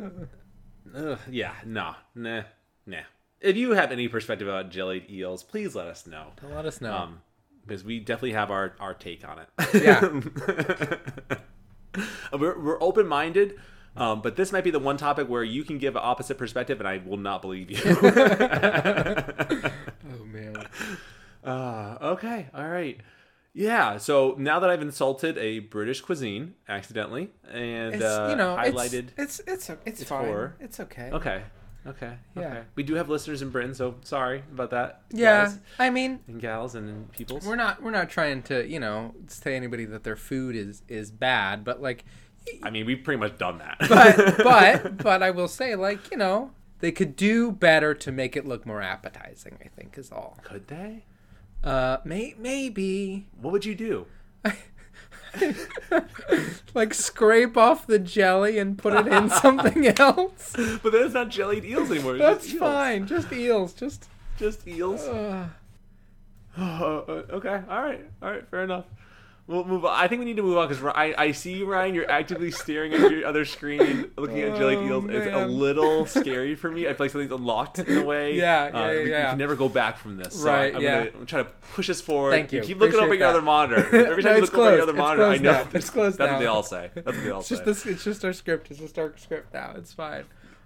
[0.96, 2.44] uh, yeah, no, nah,
[2.86, 2.98] nah.
[3.40, 6.28] If you have any perspective about jellied eels, please let us know.
[6.50, 6.94] Let us know.
[6.94, 7.22] Um,
[7.66, 9.48] because we definitely have our, our take on it.
[9.84, 11.38] Yeah.
[12.34, 13.60] we're we're open minded,
[13.96, 16.80] um, but this might be the one topic where you can give an opposite perspective,
[16.80, 17.78] and I will not believe you.
[18.04, 19.72] oh
[20.26, 20.68] man.
[21.44, 23.00] uh, okay, all right.
[23.56, 28.56] Yeah, so now that I've insulted a British cuisine accidentally and It's uh, you know
[28.58, 30.26] highlighted, it's it's it's, it's, It's fine.
[30.26, 30.56] horror.
[30.60, 31.12] It's okay.
[31.12, 31.44] okay,
[31.88, 32.42] okay, Yeah.
[32.48, 32.62] okay.
[32.76, 35.02] We do have listeners in Britain, so sorry about that.
[35.12, 37.46] Yeah, guys I mean, and gals and, and peoples.
[37.46, 41.12] we're not we're not trying to you know say anybody that their food is is
[41.12, 42.06] bad, but like,
[42.64, 43.78] I mean, we've pretty much done that.
[43.90, 48.36] but but but I will say like you know they could do better to make
[48.36, 49.58] it look more appetizing.
[49.64, 50.38] I think is all.
[50.44, 51.06] could they?
[51.64, 54.06] Uh, may maybe What would you do?
[56.74, 60.54] like scrape off the jelly and put it in something else.
[60.56, 62.18] But then it's not jellied eels anymore.
[62.18, 62.60] just That's eels.
[62.60, 63.08] fine.
[63.08, 63.74] Just eels.
[63.74, 64.08] Just.
[64.38, 65.02] Just eels.
[65.02, 65.48] Uh,
[66.60, 67.62] okay.
[67.70, 68.06] All right.
[68.22, 68.48] All right.
[68.50, 68.86] Fair enough.
[69.46, 69.92] We'll move on.
[69.94, 71.94] I think we need to move on because I, I see you, Ryan.
[71.94, 75.06] You're actively staring at your other screen, looking at Oh, eels.
[75.10, 76.88] It's a little scary for me.
[76.88, 78.36] I feel like something's unlocked in a way.
[78.38, 79.30] Yeah, yeah, Uh, we, we yeah.
[79.32, 80.40] can never go back from this.
[80.42, 81.06] So Right, I'm yeah.
[81.06, 82.32] gonna I'm trying to push us forward.
[82.32, 82.62] Thank you.
[82.62, 83.80] keep looking up at your other monitor.
[84.08, 84.82] Every time No, you look over at your closed.
[84.84, 85.52] other It's monitor, I closed know.
[85.52, 85.68] now.
[85.74, 86.34] It's closed That's now.
[86.36, 86.92] what they all say.
[86.96, 87.56] That's what they all it's say.
[87.56, 87.86] just this.
[87.86, 88.72] It's just our script.
[88.72, 89.74] It's just our script now.
[89.76, 90.24] It's fine.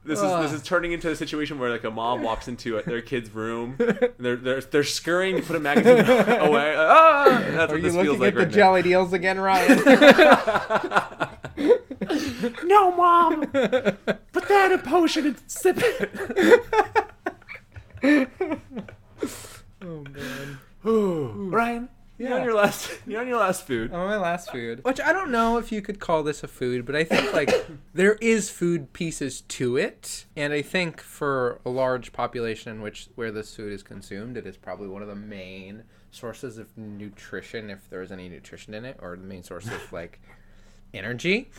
[0.07, 3.01] This is this is turning into a situation where like a mom walks into their
[3.01, 6.05] kid's room, and they're they're they're scurrying to put a magazine
[6.39, 6.73] away.
[6.77, 7.25] Ah!
[7.51, 8.53] That's Are what you this looking feels like at the right now.
[8.55, 9.79] jellied eels again, Ryan?
[12.63, 16.11] No, mom, put that in a potion and sip it.
[19.81, 20.59] oh man.
[21.51, 23.91] Ryan, you're on your last you're on your last food.
[23.93, 24.83] Oh, my last food.
[24.83, 27.49] Which I don't know if you could call this a food, but I think like
[27.93, 33.09] there is food pieces to it, and I think for a large population in which
[33.15, 37.69] where this food is consumed, it is probably one of the main sources of nutrition,
[37.69, 40.19] if there is any nutrition in it, or the main source of like
[40.93, 41.49] energy.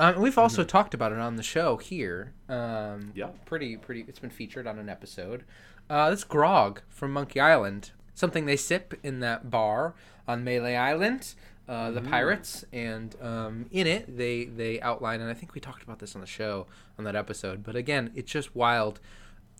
[0.00, 2.32] Um, we've also talked about it on the show here.
[2.48, 3.28] Um, Yeah.
[3.46, 4.04] Pretty, pretty.
[4.08, 5.44] It's been featured on an episode.
[5.88, 9.94] Uh, this grog from Monkey Island, something they sip in that bar
[10.26, 11.34] on Melee Island.
[11.66, 15.82] Uh, the pirates, and um, in it they they outline, and I think we talked
[15.82, 16.66] about this on the show
[16.98, 17.64] on that episode.
[17.64, 19.00] But again, it's just wild.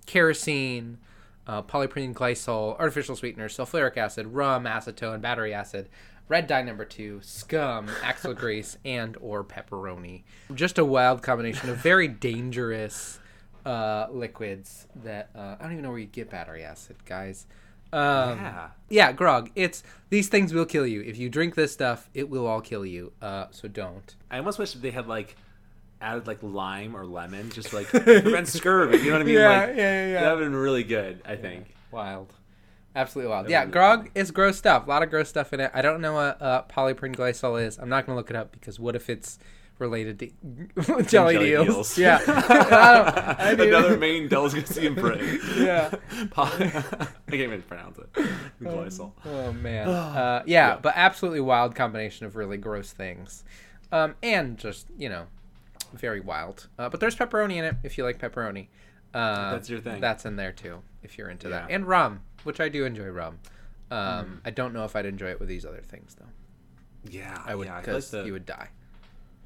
[0.05, 0.99] Kerosene,
[1.47, 5.89] uh, polypropylene glycol, artificial sweeteners, sulfuric acid, rum, acetone, battery acid,
[6.29, 10.23] red dye number two, scum, axle grease, and or pepperoni.
[10.55, 13.19] Just a wild combination of very dangerous
[13.65, 17.47] uh, liquids that uh, I don't even know where you get battery acid, guys.
[17.95, 18.69] Um, Yeah.
[18.89, 19.51] yeah, grog.
[19.55, 22.09] It's these things will kill you if you drink this stuff.
[22.15, 23.13] It will all kill you.
[23.23, 24.15] Uh, so don't.
[24.31, 25.37] I almost wish they had like
[26.01, 28.99] added like lime or lemon, just like prevent scurvy.
[28.99, 29.35] You know what I mean?
[29.39, 30.21] Yeah, like, yeah, yeah, yeah.
[30.23, 31.23] That would have been really good.
[31.25, 31.75] I think.
[31.91, 32.33] Wild.
[32.97, 33.47] Absolutely wild.
[33.47, 34.87] That Yeah, grog is gross stuff.
[34.87, 35.71] A lot of gross stuff in it.
[35.75, 37.77] I don't know what uh, polypropylene glycol is.
[37.79, 39.39] I'm not going to look it up because what if it's
[39.79, 40.27] related to
[41.03, 41.67] jelly Jellied eels?
[41.67, 41.99] eels.
[41.99, 42.21] Yeah.
[42.27, 45.41] I don't, I Another main delicacy in Britain.
[45.57, 45.95] Yeah.
[46.37, 46.57] I
[47.31, 48.13] can't even pronounce it.
[48.63, 49.13] Glycol.
[49.25, 49.89] Oh man.
[49.89, 50.79] Uh, yeah, Yeah.
[50.81, 53.45] but absolutely wild combination of really gross things,
[53.93, 55.27] um, and just you know,
[55.93, 56.69] very wild.
[56.79, 58.69] Uh, but there's pepperoni in it if you like pepperoni.
[59.13, 60.01] Uh, That's your thing.
[60.01, 63.39] That's in there too if you're into that, and rum, which I do enjoy rum.
[63.91, 66.27] Um, I don't know if I'd enjoy it with these other things though.
[67.11, 68.69] Yeah, I would Yeah, like because the, you would die.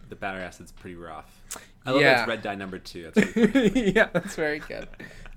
[0.08, 1.42] The battery acid's pretty rough.
[1.86, 3.10] I love that it's red dye number two.
[3.10, 4.88] That's pretty yeah, that's very good.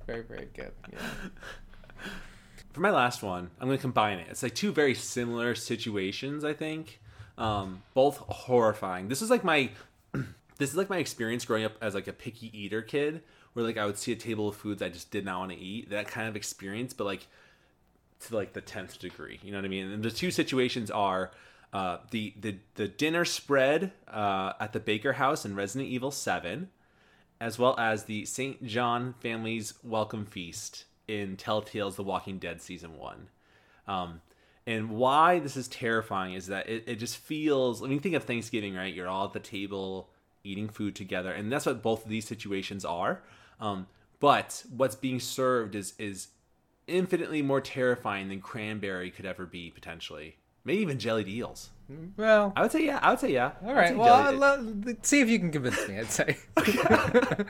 [0.05, 0.71] Very very good.
[0.91, 0.99] Yeah.
[2.73, 4.27] For my last one, I'm going to combine it.
[4.29, 7.01] It's like two very similar situations, I think.
[7.37, 9.09] Um, both horrifying.
[9.09, 9.71] This is like my
[10.57, 13.77] this is like my experience growing up as like a picky eater kid where like
[13.77, 15.89] I would see a table of foods I just did not want to eat.
[15.89, 17.27] That kind of experience, but like
[18.21, 19.39] to like the 10th degree.
[19.43, 19.91] You know what I mean?
[19.91, 21.31] And the two situations are
[21.73, 26.69] uh, the, the the dinner spread uh, at the Baker House in Resident Evil 7
[27.41, 28.63] as well as the St.
[28.63, 33.29] John family's welcome feast in Telltale's The Walking Dead season one.
[33.87, 34.21] Um,
[34.67, 37.83] and why this is terrifying is that it, it just feels.
[37.83, 38.93] I mean, think of Thanksgiving, right?
[38.93, 40.11] You're all at the table
[40.43, 43.23] eating food together, and that's what both of these situations are.
[43.59, 43.87] Um,
[44.19, 46.27] but what's being served is is
[46.85, 50.37] infinitely more terrifying than cranberry could ever be potentially.
[50.63, 51.69] Maybe even jellied eels.
[52.15, 52.99] Well, I would say yeah.
[53.01, 53.51] I would say yeah.
[53.65, 53.95] all right.
[53.97, 55.99] Well, jellied- uh, see if you can convince me.
[55.99, 56.37] I'd say.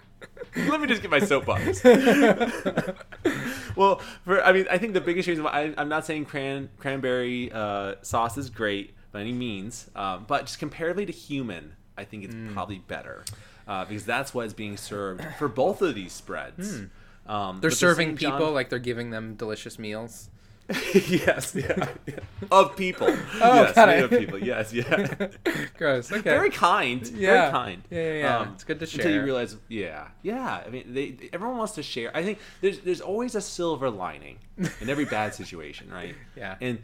[0.68, 1.82] Let me just get my soapbox.
[3.76, 6.70] well, for I mean, I think the biggest reason why I, I'm not saying cran
[6.78, 12.04] cranberry uh, sauce is great, by any means, um, but just comparatively to human, I
[12.04, 12.54] think it's Mm.
[12.54, 13.24] probably better
[13.68, 16.76] uh, because that's what is being served for both of these spreads.
[16.76, 16.90] Um,
[17.28, 17.60] Hmm.
[17.62, 18.20] They're the serving St.
[18.20, 20.30] John- people like they're giving them delicious meals.
[20.94, 22.16] yes, yeah, yeah.
[22.52, 23.08] of people.
[23.44, 24.04] Oh, yes, got it.
[24.04, 24.38] of people.
[24.38, 25.16] Yes, yeah.
[25.78, 26.12] Gross.
[26.12, 26.22] Okay.
[26.22, 27.08] Very kind.
[27.10, 27.32] Yeah.
[27.32, 27.84] Very kind.
[27.90, 28.38] Yeah, yeah, yeah.
[28.40, 29.02] Um, It's good to share.
[29.02, 30.64] Until you realize, yeah, yeah.
[30.66, 32.16] I mean, they, everyone wants to share.
[32.16, 34.40] I think there's there's always a silver lining
[34.80, 36.16] in every bad situation, right?
[36.36, 36.56] Yeah.
[36.62, 36.80] And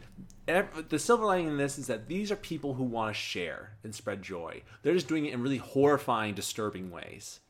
[0.48, 3.70] ev- the silver lining in this is that these are people who want to share
[3.84, 4.62] and spread joy.
[4.82, 7.40] They're just doing it in really horrifying, disturbing ways.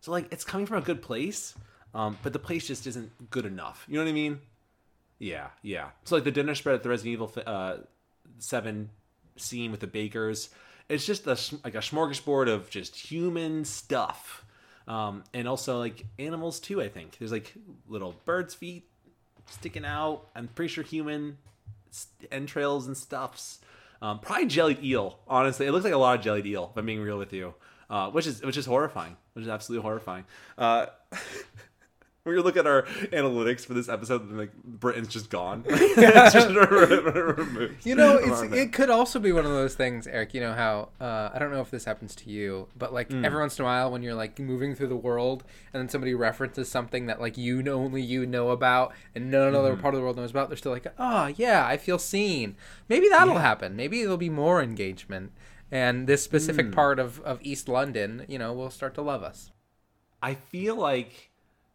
[0.00, 1.54] So like, it's coming from a good place,
[1.94, 3.84] um, but the place just isn't good enough.
[3.88, 4.40] You know what I mean?
[5.22, 5.90] Yeah, yeah.
[6.02, 7.76] So like the dinner spread at the Resident Evil uh,
[8.40, 8.90] Seven
[9.36, 10.50] scene with the bakers,
[10.88, 14.44] it's just a, like a smorgasbord of just human stuff,
[14.88, 16.82] um, and also like animals too.
[16.82, 17.54] I think there's like
[17.86, 18.88] little birds' feet
[19.46, 20.26] sticking out.
[20.34, 21.38] I'm pretty sure human
[22.32, 23.60] entrails and stuffs.
[24.02, 25.20] Um, probably jellied eel.
[25.28, 26.70] Honestly, it looks like a lot of jellied eel.
[26.72, 27.54] If I'm being real with you,
[27.88, 29.16] uh, which is which is horrifying.
[29.34, 30.24] Which is absolutely horrifying.
[30.58, 30.86] Uh,
[32.24, 35.64] we look at our analytics for this episode, and like Britain's just gone.
[35.68, 36.50] Just
[37.84, 40.32] You know, it's it could also be one of those things, Eric.
[40.34, 43.24] You know how uh, I don't know if this happens to you, but like Hmm.
[43.24, 45.42] every once in a while, when you're like moving through the world,
[45.72, 49.46] and then somebody references something that like you know only you know about, and no
[49.48, 49.56] Mm-hmm.
[49.56, 52.54] other part of the world knows about, they're still like, oh yeah, I feel seen.
[52.88, 53.40] Maybe that'll Yeah.
[53.40, 53.74] happen.
[53.74, 55.32] Maybe there'll be more engagement,
[55.72, 56.72] and this specific Hmm.
[56.72, 59.50] part of of East London, you know, will start to love us.
[60.22, 61.31] I feel like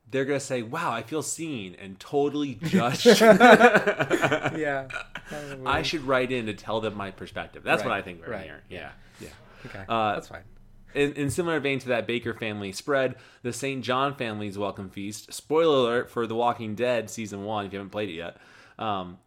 [0.09, 3.05] they're gonna say, "Wow, I feel seen," and totally judge.
[3.05, 4.87] yeah.
[5.65, 7.63] I should write in to tell them my perspective.
[7.63, 8.43] That's what I think we're right.
[8.43, 8.63] here.
[8.69, 9.29] Yeah, yeah.
[9.65, 9.83] Okay.
[9.87, 10.43] Uh, That's fine.
[10.93, 13.83] In, in similar vein to that Baker family spread, the St.
[13.83, 15.33] John family's welcome feast.
[15.33, 18.37] Spoiler alert for The Walking Dead season one, if you haven't played it yet.
[18.79, 19.17] Um,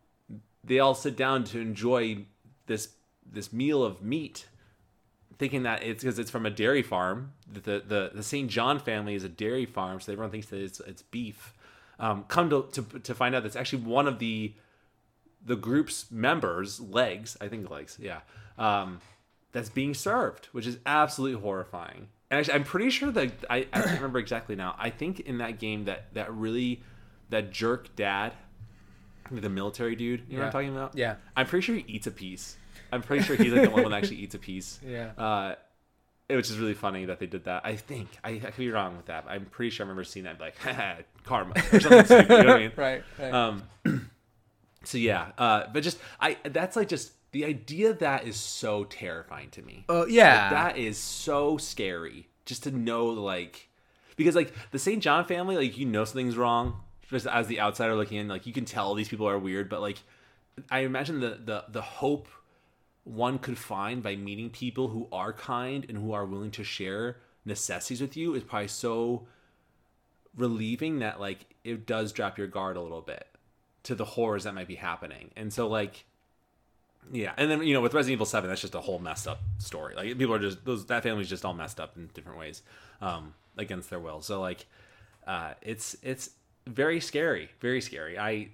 [0.64, 2.24] they all sit down to enjoy
[2.66, 2.88] this
[3.30, 4.46] this meal of meat,
[5.40, 7.32] thinking that it's because it's from a dairy farm.
[7.50, 8.48] The the, the, St.
[8.48, 11.54] John family is a dairy farm, so everyone thinks that it's it's beef.
[11.98, 14.52] Um, come to, to to find out that's actually one of the
[15.44, 18.20] the group's members' legs, I think legs, yeah,
[18.58, 19.00] um,
[19.52, 22.08] that's being served, which is absolutely horrifying.
[22.30, 24.76] And actually, I'm pretty sure that I, I can't remember exactly now.
[24.78, 26.82] I think in that game that that really
[27.30, 28.34] that jerk dad,
[29.30, 30.96] the military dude, you know what I'm talking about?
[30.96, 31.14] Yeah.
[31.34, 32.56] I'm pretty sure he eats a piece.
[32.92, 34.80] I'm pretty sure he's like the only one that actually eats a piece.
[34.86, 35.10] Yeah.
[35.16, 35.54] Uh,
[36.28, 37.62] which is really funny that they did that.
[37.64, 39.24] I think I, I could be wrong with that.
[39.28, 40.40] I'm pretty sure I remember seeing that.
[40.40, 40.54] Like,
[41.24, 42.30] karma or something stupid.
[42.30, 42.72] You know what I mean?
[42.76, 43.02] Right.
[43.18, 43.32] right.
[43.34, 43.62] Um,
[44.84, 49.50] so yeah, uh, but just I that's like just the idea that is so terrifying
[49.50, 49.84] to me.
[49.88, 50.42] Oh yeah.
[50.42, 53.68] Like, that is so scary just to know like
[54.16, 55.02] because like the St.
[55.02, 58.52] John family, like you know something's wrong just as the outsider looking in, like you
[58.52, 59.98] can tell these people are weird, but like
[60.70, 62.28] I imagine the the the hope
[63.10, 67.16] one could find by meeting people who are kind and who are willing to share
[67.44, 69.26] necessities with you is probably so
[70.36, 73.26] relieving that like it does drop your guard a little bit
[73.82, 75.30] to the horrors that might be happening.
[75.36, 76.04] And so like
[77.12, 79.40] yeah, and then you know with Resident Evil Seven, that's just a whole messed up
[79.58, 79.94] story.
[79.96, 82.62] Like people are just those that family's just all messed up in different ways,
[83.00, 84.20] um, against their will.
[84.20, 84.66] So like,
[85.26, 86.30] uh, it's it's
[86.66, 88.18] very scary, very scary.
[88.18, 88.50] I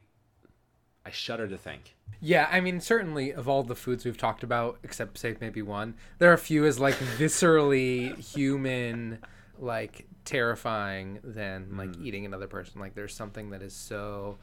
[1.07, 1.95] I shudder to think.
[2.21, 5.95] Yeah, I mean, certainly of all the foods we've talked about, except say maybe one,
[6.19, 9.21] there are a few as like viscerally human,
[9.59, 12.81] like terrifying than like eating another person.
[12.81, 14.39] Like there's something that is so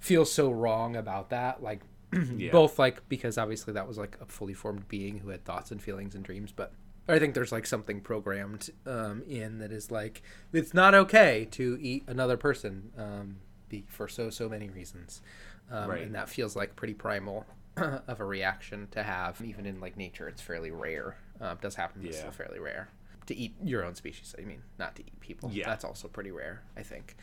[0.00, 1.62] feels so wrong about that.
[1.62, 1.80] Like
[2.36, 2.50] Yeah.
[2.50, 5.80] both like because obviously that was like a fully formed being who had thoughts and
[5.80, 6.72] feelings and dreams, but
[7.08, 11.78] I think there's like something programmed um, in that is like it's not okay to
[11.80, 13.36] eat another person um,
[13.68, 15.22] be, for so so many reasons,
[15.70, 16.02] um, Right.
[16.02, 17.46] and that feels like pretty primal
[17.76, 19.40] of a reaction to have.
[19.42, 21.16] Even in like nature, it's fairly rare.
[21.40, 22.22] Uh, it does happen, but it's Yeah.
[22.30, 22.88] still fairly rare
[23.26, 24.34] to eat your own species.
[24.38, 25.50] I mean, not to eat people.
[25.52, 25.66] Yeah.
[25.68, 26.62] that's also pretty rare.
[26.76, 27.16] I think.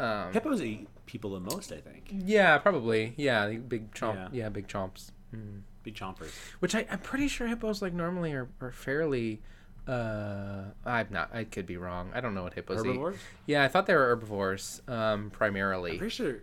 [0.00, 2.08] Um, Hippos eat people the most, I think.
[2.10, 3.14] yeah, probably.
[3.16, 4.14] Yeah, big chomp.
[4.14, 4.28] Yeah.
[4.32, 5.10] Yeah, big chomps.
[5.34, 5.60] Mm.
[5.84, 6.32] Big chompers.
[6.60, 9.40] Which I, I'm pretty sure hippos like normally are, are fairly.
[9.86, 11.30] Uh, I'm not.
[11.34, 12.10] I could be wrong.
[12.14, 13.16] I don't know what hippos Herbivores?
[13.16, 13.20] eat.
[13.52, 15.98] Yeah, I thought they were herbivores, um, I'm primarily.
[15.98, 16.36] pretty sure.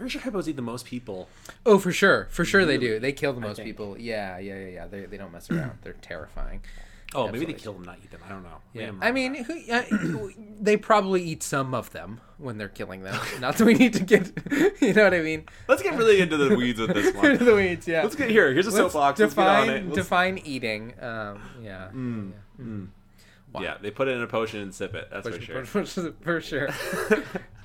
[0.00, 1.28] I'm pretty sure hippos eat the most people.
[1.66, 2.98] Oh, for sure, for sure they do.
[2.98, 3.98] They kill the most people.
[3.98, 4.86] Yeah, yeah, yeah, yeah.
[4.86, 5.72] They, they don't mess around.
[5.82, 6.62] They're terrifying.
[7.14, 8.20] Oh, maybe they kill them, not eat them.
[8.24, 8.62] I don't know.
[8.72, 10.28] Yeah, I'm I wrong mean, who, uh,
[10.60, 13.20] they probably eat some of them when they're killing them.
[13.40, 14.32] Not that we need to get,
[14.80, 15.44] you know what I mean?
[15.68, 17.32] let's get really into the weeds with this one.
[17.32, 17.46] Into one.
[17.46, 18.02] the weeds, yeah.
[18.04, 18.50] Let's get here.
[18.54, 19.18] Here's a Let's soapbox.
[19.20, 19.84] Let's get on define it.
[19.86, 20.94] Let's- define eating.
[21.00, 22.64] Um, yeah, Mm, yeah.
[22.64, 22.88] mm.
[23.52, 23.60] Wow.
[23.62, 25.08] Yeah, they put it in a potion and sip it.
[25.12, 25.64] That's for sure.
[25.64, 26.68] for, for, for sure.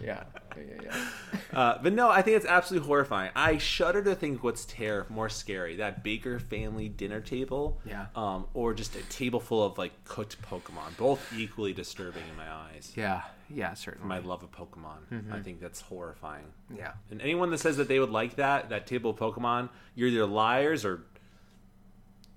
[0.06, 0.24] Yeah,
[0.58, 1.06] yeah, yeah.
[1.54, 3.32] Uh, but no, I think it's absolutely horrifying.
[3.34, 8.08] I shudder to think what's ter- more scary: that Baker family dinner table, Yeah.
[8.14, 10.98] um, or just a table full of like cooked Pokemon.
[10.98, 12.92] Both equally disturbing in my eyes.
[12.98, 14.06] Yeah, yeah, certainly.
[14.10, 15.32] My love of Pokemon.
[15.32, 16.46] I think that's horrifying.
[16.76, 16.94] yeah.
[17.10, 20.26] And anyone that says that they would like that, that table of Pokemon, you're either
[20.26, 21.04] liars or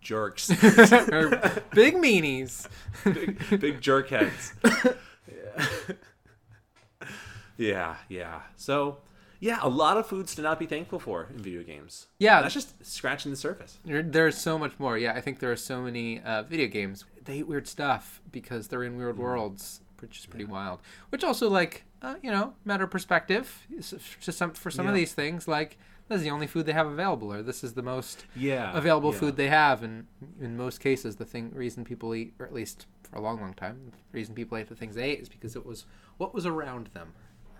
[0.00, 0.48] jerks.
[1.12, 1.30] Or
[1.74, 2.68] big meanies.
[3.04, 4.52] big, big jerk heads.
[4.64, 5.66] yeah,
[7.58, 7.96] yeah.
[8.08, 8.40] Yeah.
[8.56, 8.98] So,
[9.40, 12.06] yeah, a lot of foods to not be thankful for in video games.
[12.18, 12.40] Yeah.
[12.40, 13.78] That's just scratching the surface.
[13.84, 14.96] There- There's so much more.
[14.96, 17.04] Yeah, I think there are so many uh, video games.
[17.24, 19.20] They eat weird stuff because they're in weird Mm.
[19.20, 20.80] worlds, which is pretty wild.
[21.10, 23.66] Which also, like, uh, you know, matter of perspective.
[24.20, 25.76] For some, for some of these things, like,
[26.08, 28.74] this is the only food they have available, or this is the most Yeah.
[28.76, 29.18] available yeah.
[29.18, 29.82] food they have.
[29.82, 30.06] And
[30.40, 33.52] in most cases, the thing reason people eat, or at least for a long, long
[33.54, 35.84] time, the reason people ate the things they ate is because it was
[36.16, 37.12] what was around them.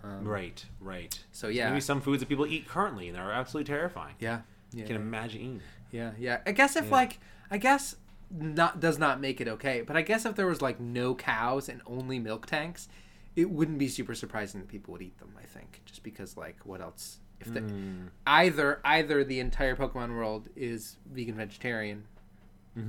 [0.05, 1.19] Um, Right, right.
[1.33, 4.15] So yeah, Maybe some foods that people eat currently and they're absolutely terrifying.
[4.21, 4.41] yeah,
[4.73, 4.81] yeah.
[4.83, 5.61] You can imagine eating.
[5.91, 6.41] Yeah, yeah.
[6.47, 6.91] I guess if Yeah.
[6.93, 7.19] like
[7.51, 7.97] I guess
[8.31, 11.69] not does not make it okay, but I guess if there was like no cows
[11.69, 12.89] and only milk tanks,
[13.37, 15.81] it wouldn't be super surprising that people would eat them, I think.
[15.87, 18.09] Just because like what else if the Mm.
[18.27, 22.05] either either the entire Pokemon world is vegan vegetarian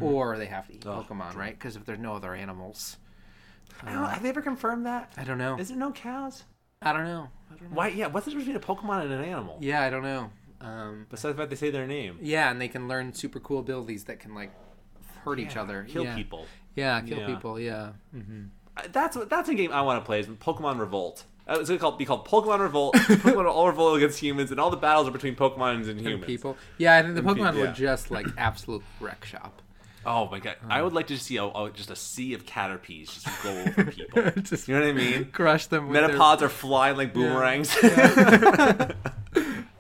[0.02, 1.58] or they have to eat Oh, Pokemon, right?
[1.58, 2.98] Because if there's no other animals.
[3.84, 5.14] Don't, have they ever confirmed that?
[5.18, 5.58] I don't know.
[5.58, 6.44] Is there no cows?
[6.82, 7.28] I don't know.
[7.52, 7.76] I don't know.
[7.76, 7.88] Why?
[7.90, 8.08] Yeah.
[8.08, 9.58] What's the difference between a Pokemon and an animal?
[9.60, 10.30] Yeah, I don't know.
[10.62, 12.18] Um, Besides the fact they say their name.
[12.22, 14.52] yeah, and they can learn super cool abilities that can like
[15.24, 15.84] hurt each Yeah, other.
[15.90, 16.16] Kill yeah.
[16.16, 16.46] people.
[16.76, 17.28] Yeah, kill Yeah.
[17.28, 17.60] people.
[17.60, 17.92] Yeah.
[18.14, 18.44] hmm
[18.78, 19.30] Uh, That's what.
[19.30, 20.20] That's a game I want to play.
[20.22, 21.26] Is Pokemon Revolt.
[21.48, 22.96] Uh, It's gonna be called Pokemon Revolt.
[22.96, 26.26] Pokemon all revolt against humans, and all the battles are between Pokemon and humans.
[26.26, 26.56] people.
[26.78, 27.62] Yeah, I think the Pokemon yeah.
[27.62, 29.62] were just like absolute wreck shop.
[30.06, 30.56] Oh my god!
[30.70, 33.84] I would like to see a, a, just a sea of Caterpies just go over
[33.92, 34.24] people.
[34.42, 35.26] just You know what I mean?
[35.32, 35.90] crush them.
[35.90, 37.76] With their- Metapods are flying like boomerangs.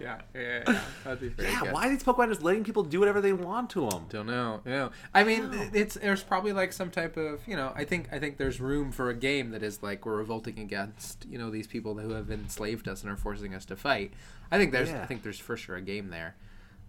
[0.01, 0.81] Yeah, yeah, yeah, yeah.
[1.03, 1.73] That'd be very Yeah, good.
[1.73, 4.05] why are these Pokemon just letting people do whatever they want to them?
[4.09, 4.61] Don't know.
[4.65, 7.73] Yeah, I mean, it's there's probably like some type of you know.
[7.75, 11.25] I think I think there's room for a game that is like we're revolting against
[11.29, 14.13] you know these people who have enslaved us and are forcing us to fight.
[14.51, 15.03] I think there's Yeah.
[15.03, 16.35] I think there's for sure a game there.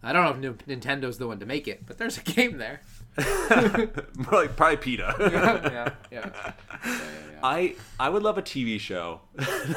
[0.03, 2.81] I don't know if Nintendo's the one to make it, but there's a game there.
[3.21, 5.15] More like probably PETA.
[5.73, 6.53] yeah, yeah,
[6.85, 7.41] yeah.
[7.43, 9.21] I I would love a TV show.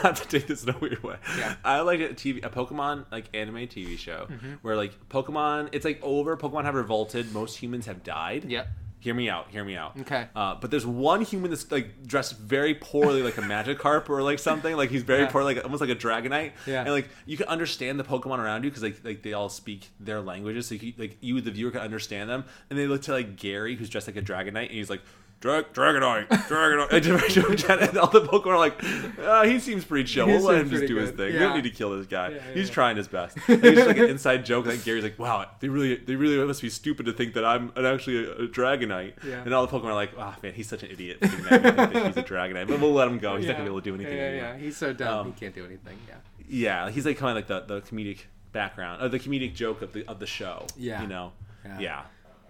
[0.04, 1.16] Not to take this in a weird way.
[1.38, 1.56] Yeah.
[1.64, 4.54] I like a TV a Pokemon like anime TV show Mm-hmm.
[4.62, 6.36] where like Pokemon it's like over.
[6.38, 7.32] Pokemon have revolted.
[7.34, 8.46] Most humans have died.
[8.46, 8.68] Yep.
[9.04, 9.47] Hear me out.
[9.49, 9.99] Hear me out.
[9.99, 10.28] Okay.
[10.34, 14.22] Uh, but there's one human that's like dressed very poorly, like a magic Magikarp or
[14.24, 14.78] like something.
[14.78, 15.30] Like he's very Yeah.
[15.30, 16.54] poor, like almost like a Dragonite.
[16.66, 16.84] Yeah.
[16.84, 19.89] And like you can understand the Pokemon around you because like like they all speak
[19.99, 22.45] their languages, so you, like you the viewer can understand them.
[22.70, 25.01] And they look to like Gary, who's dressed like a Dragonite, and he's like.
[25.44, 28.82] Dra- Dragonite, Dragonite, and all the Pokemon are like,
[29.20, 30.26] uh, he seems pretty chill.
[30.26, 31.18] He We'll let him just pretty do his good.
[31.18, 31.34] thing.
[31.34, 32.30] We don't need to kill this guy.
[32.30, 32.74] Yeah, He's yeah.
[32.74, 33.36] trying his best.
[33.50, 34.66] Like, it's just like an inside joke.
[34.68, 37.74] Like Gary's like, wow, they really, they really must be stupid to think that I'm
[37.76, 39.22] actually a, a Dragonite.
[39.22, 39.41] Yeah.
[39.44, 41.18] And all the Pokemon are like, oh man, he's such an idiot.
[41.20, 43.36] that we think that he's a Dragonite, but we'll let him go.
[43.36, 44.16] He's not gonna be able to do anything.
[44.16, 44.50] Yeah, yeah, anymore.
[44.54, 44.58] yeah.
[44.60, 45.20] He's so dumb.
[45.20, 45.98] Um, he can't do anything.
[46.08, 46.16] Yeah.
[46.48, 48.20] Yeah, he's like kind of like the, the comedic
[48.54, 50.68] background, or the comedic joke of the of the show.
[50.78, 51.02] Yeah.
[51.02, 51.34] you know.
[51.66, 51.80] Yeah.
[51.80, 52.02] Yeah.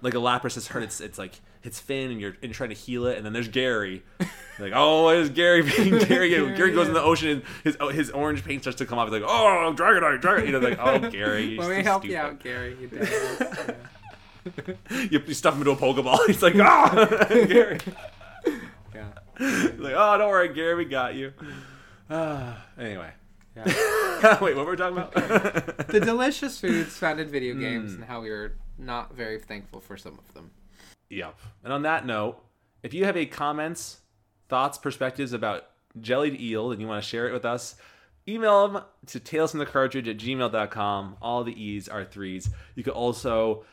[0.04, 2.70] Like a Lapras has hurt its it's like its fin, and you're and you're trying
[2.70, 4.04] to heal it, and then there's Gary.
[4.60, 6.30] like, oh, is Gary being Gary?
[6.30, 9.08] Gary, goes in the ocean, and his oh, his orange paint starts to come off.
[9.10, 10.46] He's like, oh, Dragonite, Dragonite.
[10.46, 11.56] You know, like, oh, Gary.
[11.58, 12.26] Let me so help you stupid.
[12.26, 12.78] out, Gary.
[12.80, 12.90] You.
[14.58, 14.74] Yeah.
[15.10, 16.20] You, you stuff him into a Pokeball.
[16.28, 17.80] He's like, ah, Gary.
[18.94, 19.08] yeah.
[19.40, 21.32] Like, oh, don't worry, Gary, we got you.
[22.10, 23.12] Ah, anyway.
[23.56, 24.40] Yeah.
[24.44, 25.14] Wait, what were we talking about?
[25.88, 27.96] the delicious foods found in video games Mm.
[27.96, 30.52] and how we are not very thankful for some of them.
[31.10, 31.40] Yep.
[31.64, 32.44] And on that note,
[32.82, 34.00] if you have any comments,
[34.50, 35.66] thoughts, perspectives about
[36.00, 37.76] jellied eel and you want to share it with us,
[38.28, 41.18] email them to talesfromthecartridge at gmail.com.
[41.22, 42.50] All the E's are threes.
[42.76, 43.66] You can also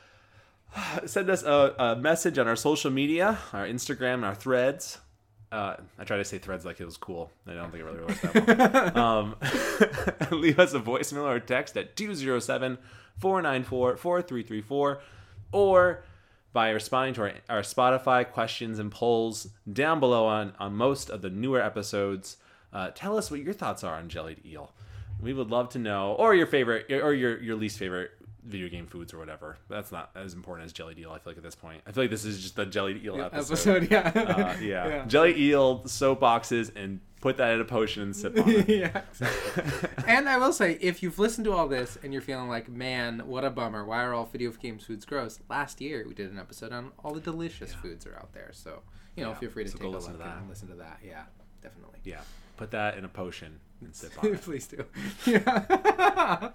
[1.07, 4.99] send us a, a message on our social media, our Instagram, and our threads.
[5.53, 7.31] Uh, I try to say threads like it was cool.
[7.47, 9.05] I don't think it really worked that well.
[9.05, 9.37] um,
[10.41, 12.79] leave us a voicemail or text at 207
[13.19, 15.01] 494 4334
[15.53, 16.05] or
[16.53, 21.23] by responding to our, our Spotify questions and polls down below on, on most of
[21.23, 22.37] the newer episodes.
[22.73, 24.73] Uh, tell us what your thoughts are on jellied eel.
[25.21, 28.13] We would love to know, or your favorite, or your, your least favorite
[28.45, 29.59] video game foods or whatever.
[29.69, 31.11] That's not as important as jelly eel.
[31.11, 33.21] I feel like at this point, I feel like this is just the jelly eel
[33.21, 33.85] episode.
[33.85, 34.13] Episode, yeah.
[34.15, 35.05] Uh, yeah.
[35.09, 38.69] jelly eel soap boxes and put that in a potion and sip on it.
[38.69, 39.89] yeah, exactly.
[40.07, 43.23] and I will say, if you've listened to all this and you're feeling like, man,
[43.27, 43.85] what a bummer.
[43.85, 45.39] Why are all video games foods gross?
[45.49, 48.51] Last year we did an episode on all the delicious foods are out there.
[48.53, 48.83] So
[49.17, 51.01] you know, Yeah, feel free to so take a listen look and listen to that.
[51.05, 51.25] Yeah.
[51.63, 51.99] definitely.
[52.05, 52.21] Yeah.
[52.57, 54.43] Put that in a potion and sip on it.
[54.43, 54.85] Please do.
[55.27, 56.51] Yeah.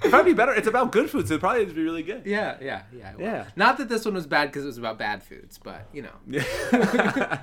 [0.00, 0.52] It'd probably be better.
[0.52, 2.22] It's about good food, so it'd probably be really good.
[2.26, 3.12] yeah, yeah, yeah.
[3.18, 3.46] Yeah.
[3.56, 6.12] Not that this one was bad because it was about bad foods, but you know.
[6.26, 6.44] Yeah.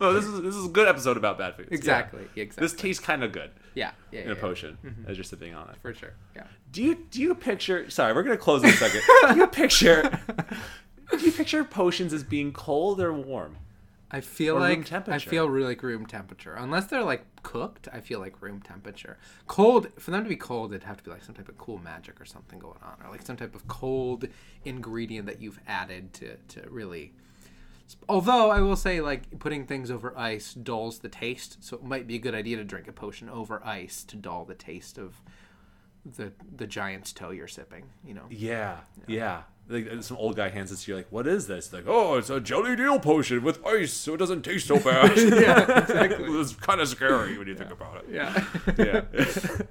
[0.00, 1.68] well, this is this is a good episode about bad foods.
[1.70, 1.76] Yeah.
[1.76, 2.28] Exactly.
[2.36, 2.64] Exactly.
[2.64, 4.40] This tastes kind of good yeah, yeah, in yeah, a yeah.
[4.40, 5.10] potion mm-hmm.
[5.10, 5.76] as you're sipping on it.
[5.82, 6.14] for sure.
[6.36, 6.44] Yeah.
[6.70, 7.90] Do you do you picture?
[7.90, 9.02] Sorry, we're gonna close in a second.
[9.32, 10.20] do you picture?
[11.10, 13.56] Do you picture potions as being cold or warm?
[14.12, 16.54] I feel Or room like I feel really like room temperature.
[16.54, 19.18] Unless they're like cooked, I feel like room temperature.
[19.46, 21.78] Cold for them to be cold, it'd have to be like some type of cool
[21.78, 24.26] magic or something going on, or like some type of cold
[24.64, 27.12] ingredient that you've added to to really.
[28.08, 32.06] Although I will say, like putting things over ice dulls the taste, so it might
[32.06, 35.20] be a good idea to drink a potion over ice to dull the taste of
[36.04, 37.90] the the giant's toe you're sipping.
[38.04, 38.26] You know.
[38.30, 39.42] Yeah, yeah.
[39.70, 42.28] Like some old guy hands it to you, like, "What is this?" Like, "Oh, it's
[42.28, 46.26] a jellied eel potion with ice, so it doesn't taste so bad." Yeah, exactly.
[46.40, 48.06] it's kind of scary when you think about it.
[48.10, 48.44] Yeah.
[48.76, 49.02] Yeah.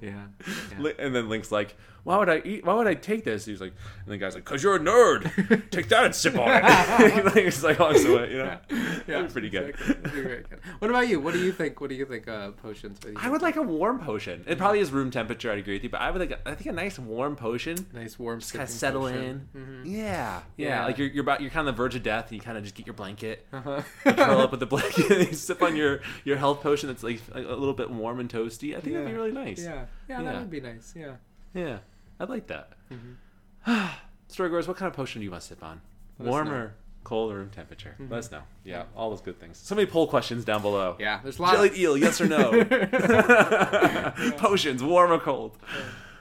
[0.00, 0.78] yeah.
[0.78, 2.64] Li- And then Link's like, "Why would I eat?
[2.64, 3.72] Why would I take this?" He's like,
[4.04, 5.70] and the guy's like, "Cause you're a nerd.
[5.70, 6.62] Take that and sip on it."
[7.24, 8.58] like, it's like walks away, you know.
[9.06, 9.70] That'd be pretty good.
[9.70, 9.94] exactly.
[9.94, 10.60] That'd be very good.
[10.78, 11.20] What about you?
[11.20, 11.80] What do you think?
[11.80, 12.28] What do you think?
[12.28, 12.98] Uh, potions.
[13.04, 14.44] You I would like a warm potion.
[14.46, 15.50] It probably is room temperature.
[15.52, 16.30] I'd agree with you, but I would like.
[16.32, 17.86] A, I think a nice warm potion.
[17.92, 18.40] nice warm.
[18.40, 19.48] Just kind of settle potion.
[19.54, 19.82] in.
[19.84, 20.84] Yeah, yeah, Yeah.
[20.86, 22.28] Like you're you're about you're kind of the verge of death.
[22.30, 23.82] And you kind of just get your blanket, Uh-huh.
[24.06, 27.02] you curl up with the blanket, and you sip on your your health potion that's
[27.02, 28.76] like a little bit warm and toasty.
[28.76, 29.62] I think that'd be really nice.
[29.62, 29.86] yeah.
[30.08, 30.32] yeah, Yeah.
[30.32, 30.92] that would be nice.
[30.96, 31.14] Yeah.
[31.54, 31.78] Yeah,
[32.18, 32.72] I'd like that.
[32.92, 33.72] Mm-hmm.
[34.32, 35.80] Storygoers, what kind of potion do you want to sip on?
[36.18, 36.52] Let Warm know.
[36.52, 36.60] Mm-hmm.
[36.62, 36.74] or
[37.04, 37.96] cold or room temperature?
[37.98, 38.42] Let us know.
[38.64, 39.58] Yeah, all those good things.
[39.58, 40.96] So many poll questions down below.
[40.98, 41.54] Yeah, there's a lot.
[41.54, 42.64] Jellied eel, yes or no?
[44.36, 45.56] Potions, warm or cold?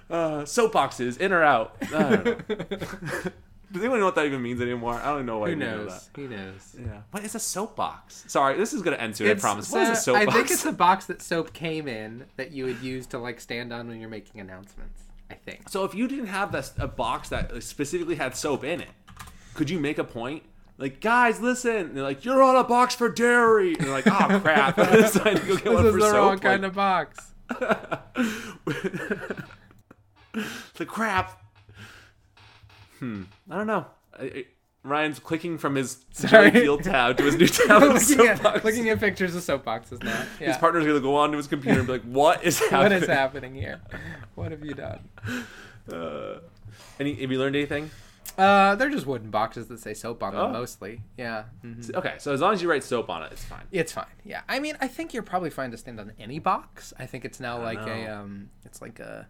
[0.09, 1.75] Uh, soapboxes, in or out?
[1.81, 2.35] I don't know.
[3.71, 4.95] Does anyone know what that even means anymore?
[4.95, 6.07] I don't know why who you know knows?
[6.07, 6.19] that.
[6.19, 6.75] Who knows?
[6.75, 7.01] Yeah.
[7.11, 8.23] What is a soapbox?
[8.27, 9.29] Sorry, this is gonna end soon.
[9.29, 9.69] I promise.
[9.71, 10.27] What is uh, a soapbox?
[10.27, 13.39] I think it's a box that soap came in that you would use to like
[13.39, 15.03] stand on when you're making announcements.
[15.29, 15.69] I think.
[15.69, 18.89] So if you didn't have this, a box that specifically had soap in it,
[19.53, 20.43] could you make a point?
[20.77, 21.75] Like, guys, listen.
[21.75, 23.73] And they're like, you're on a box for dairy.
[23.75, 24.75] And they're like, oh crap.
[24.77, 26.15] it's time to go get one This is for the soap.
[26.15, 27.33] wrong kind of box.
[30.75, 31.41] the crap.
[32.99, 33.23] Hmm.
[33.49, 33.85] I don't know.
[34.17, 34.45] I, I,
[34.83, 36.51] Ryan's clicking from his Sorry.
[36.51, 37.81] Deal tab to his new tab.
[37.81, 40.25] with looking, at, looking at pictures of soapboxes now.
[40.39, 40.47] Yeah.
[40.47, 42.81] His partner's gonna go onto his computer and be like, "What is happening?
[42.99, 43.81] what is happening here?
[44.35, 44.99] What have you done?
[45.91, 46.39] Uh,
[46.99, 47.89] any, have you learned anything?
[48.37, 50.49] Uh, they're just wooden boxes that say soap on them Oh.
[50.51, 51.01] mostly.
[51.17, 51.45] Yeah.
[51.65, 51.93] mhm.
[51.93, 53.63] Okay, so as long as you write soap on it, it's fine.
[53.71, 54.05] It's fine.
[54.23, 54.41] Yeah.
[54.47, 56.93] I mean, I think you're probably fine to stand on any box.
[56.97, 59.27] I think it's now like a um it's like a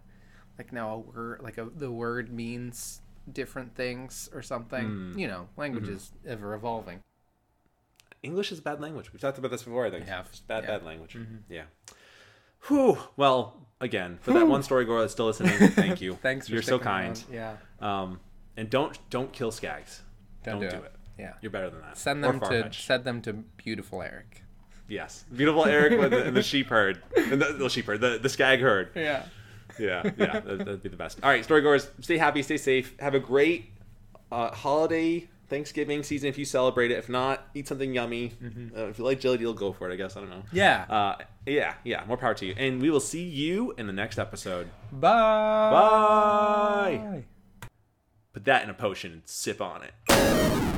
[0.58, 3.00] like now a word like a the word means
[3.32, 4.84] different things or something.
[5.12, 5.18] Hmm.
[5.18, 5.96] You know, language Mm-hmm.
[5.96, 7.02] is ever evolving.
[8.22, 9.12] English is a bad language.
[9.12, 9.86] We've talked about this before.
[9.86, 10.06] I think.
[10.06, 10.26] Have.
[10.30, 10.70] It's bad, Yeah.
[10.70, 10.78] Mm-hmm.
[10.78, 11.16] bad language.
[11.48, 11.62] Yeah.
[12.68, 12.98] Whew.
[13.16, 16.14] Well, again, for that one story girl that's still listening, thank you.
[16.22, 17.16] Thanks for You're so kind.
[17.32, 17.56] around.
[17.80, 18.02] Yeah.
[18.02, 18.20] Um,
[18.56, 20.00] and don't don't kill skags.
[20.44, 20.84] Don't, Don't, do, do it.
[20.86, 20.92] it.
[21.18, 21.32] Yeah.
[21.40, 21.96] You're better than that.
[21.96, 24.42] Send them to send them to beautiful Eric.
[24.88, 28.18] Yes, beautiful Eric with the, and the sheep herd, and the, the sheep herd, the,
[28.20, 28.90] the skag herd.
[28.96, 29.22] Yeah.
[29.78, 31.18] Yeah, yeah, that, that'd be the best.
[31.22, 33.70] All right, storygoers, stay happy, stay safe, have a great
[34.32, 36.98] uh, holiday Thanksgiving season if you celebrate it.
[36.98, 38.32] If not, eat something yummy.
[38.76, 39.92] Uh, if you like jellied eel, go for it.
[39.92, 40.44] I guess I don't know.
[40.52, 40.84] Yeah.
[40.88, 42.04] Uh, yeah, yeah.
[42.06, 44.68] More power to you, and we will see you in the next episode.
[44.92, 45.70] Bye.
[47.02, 47.24] Bye.
[48.32, 50.69] Put that in a potion and sip on it.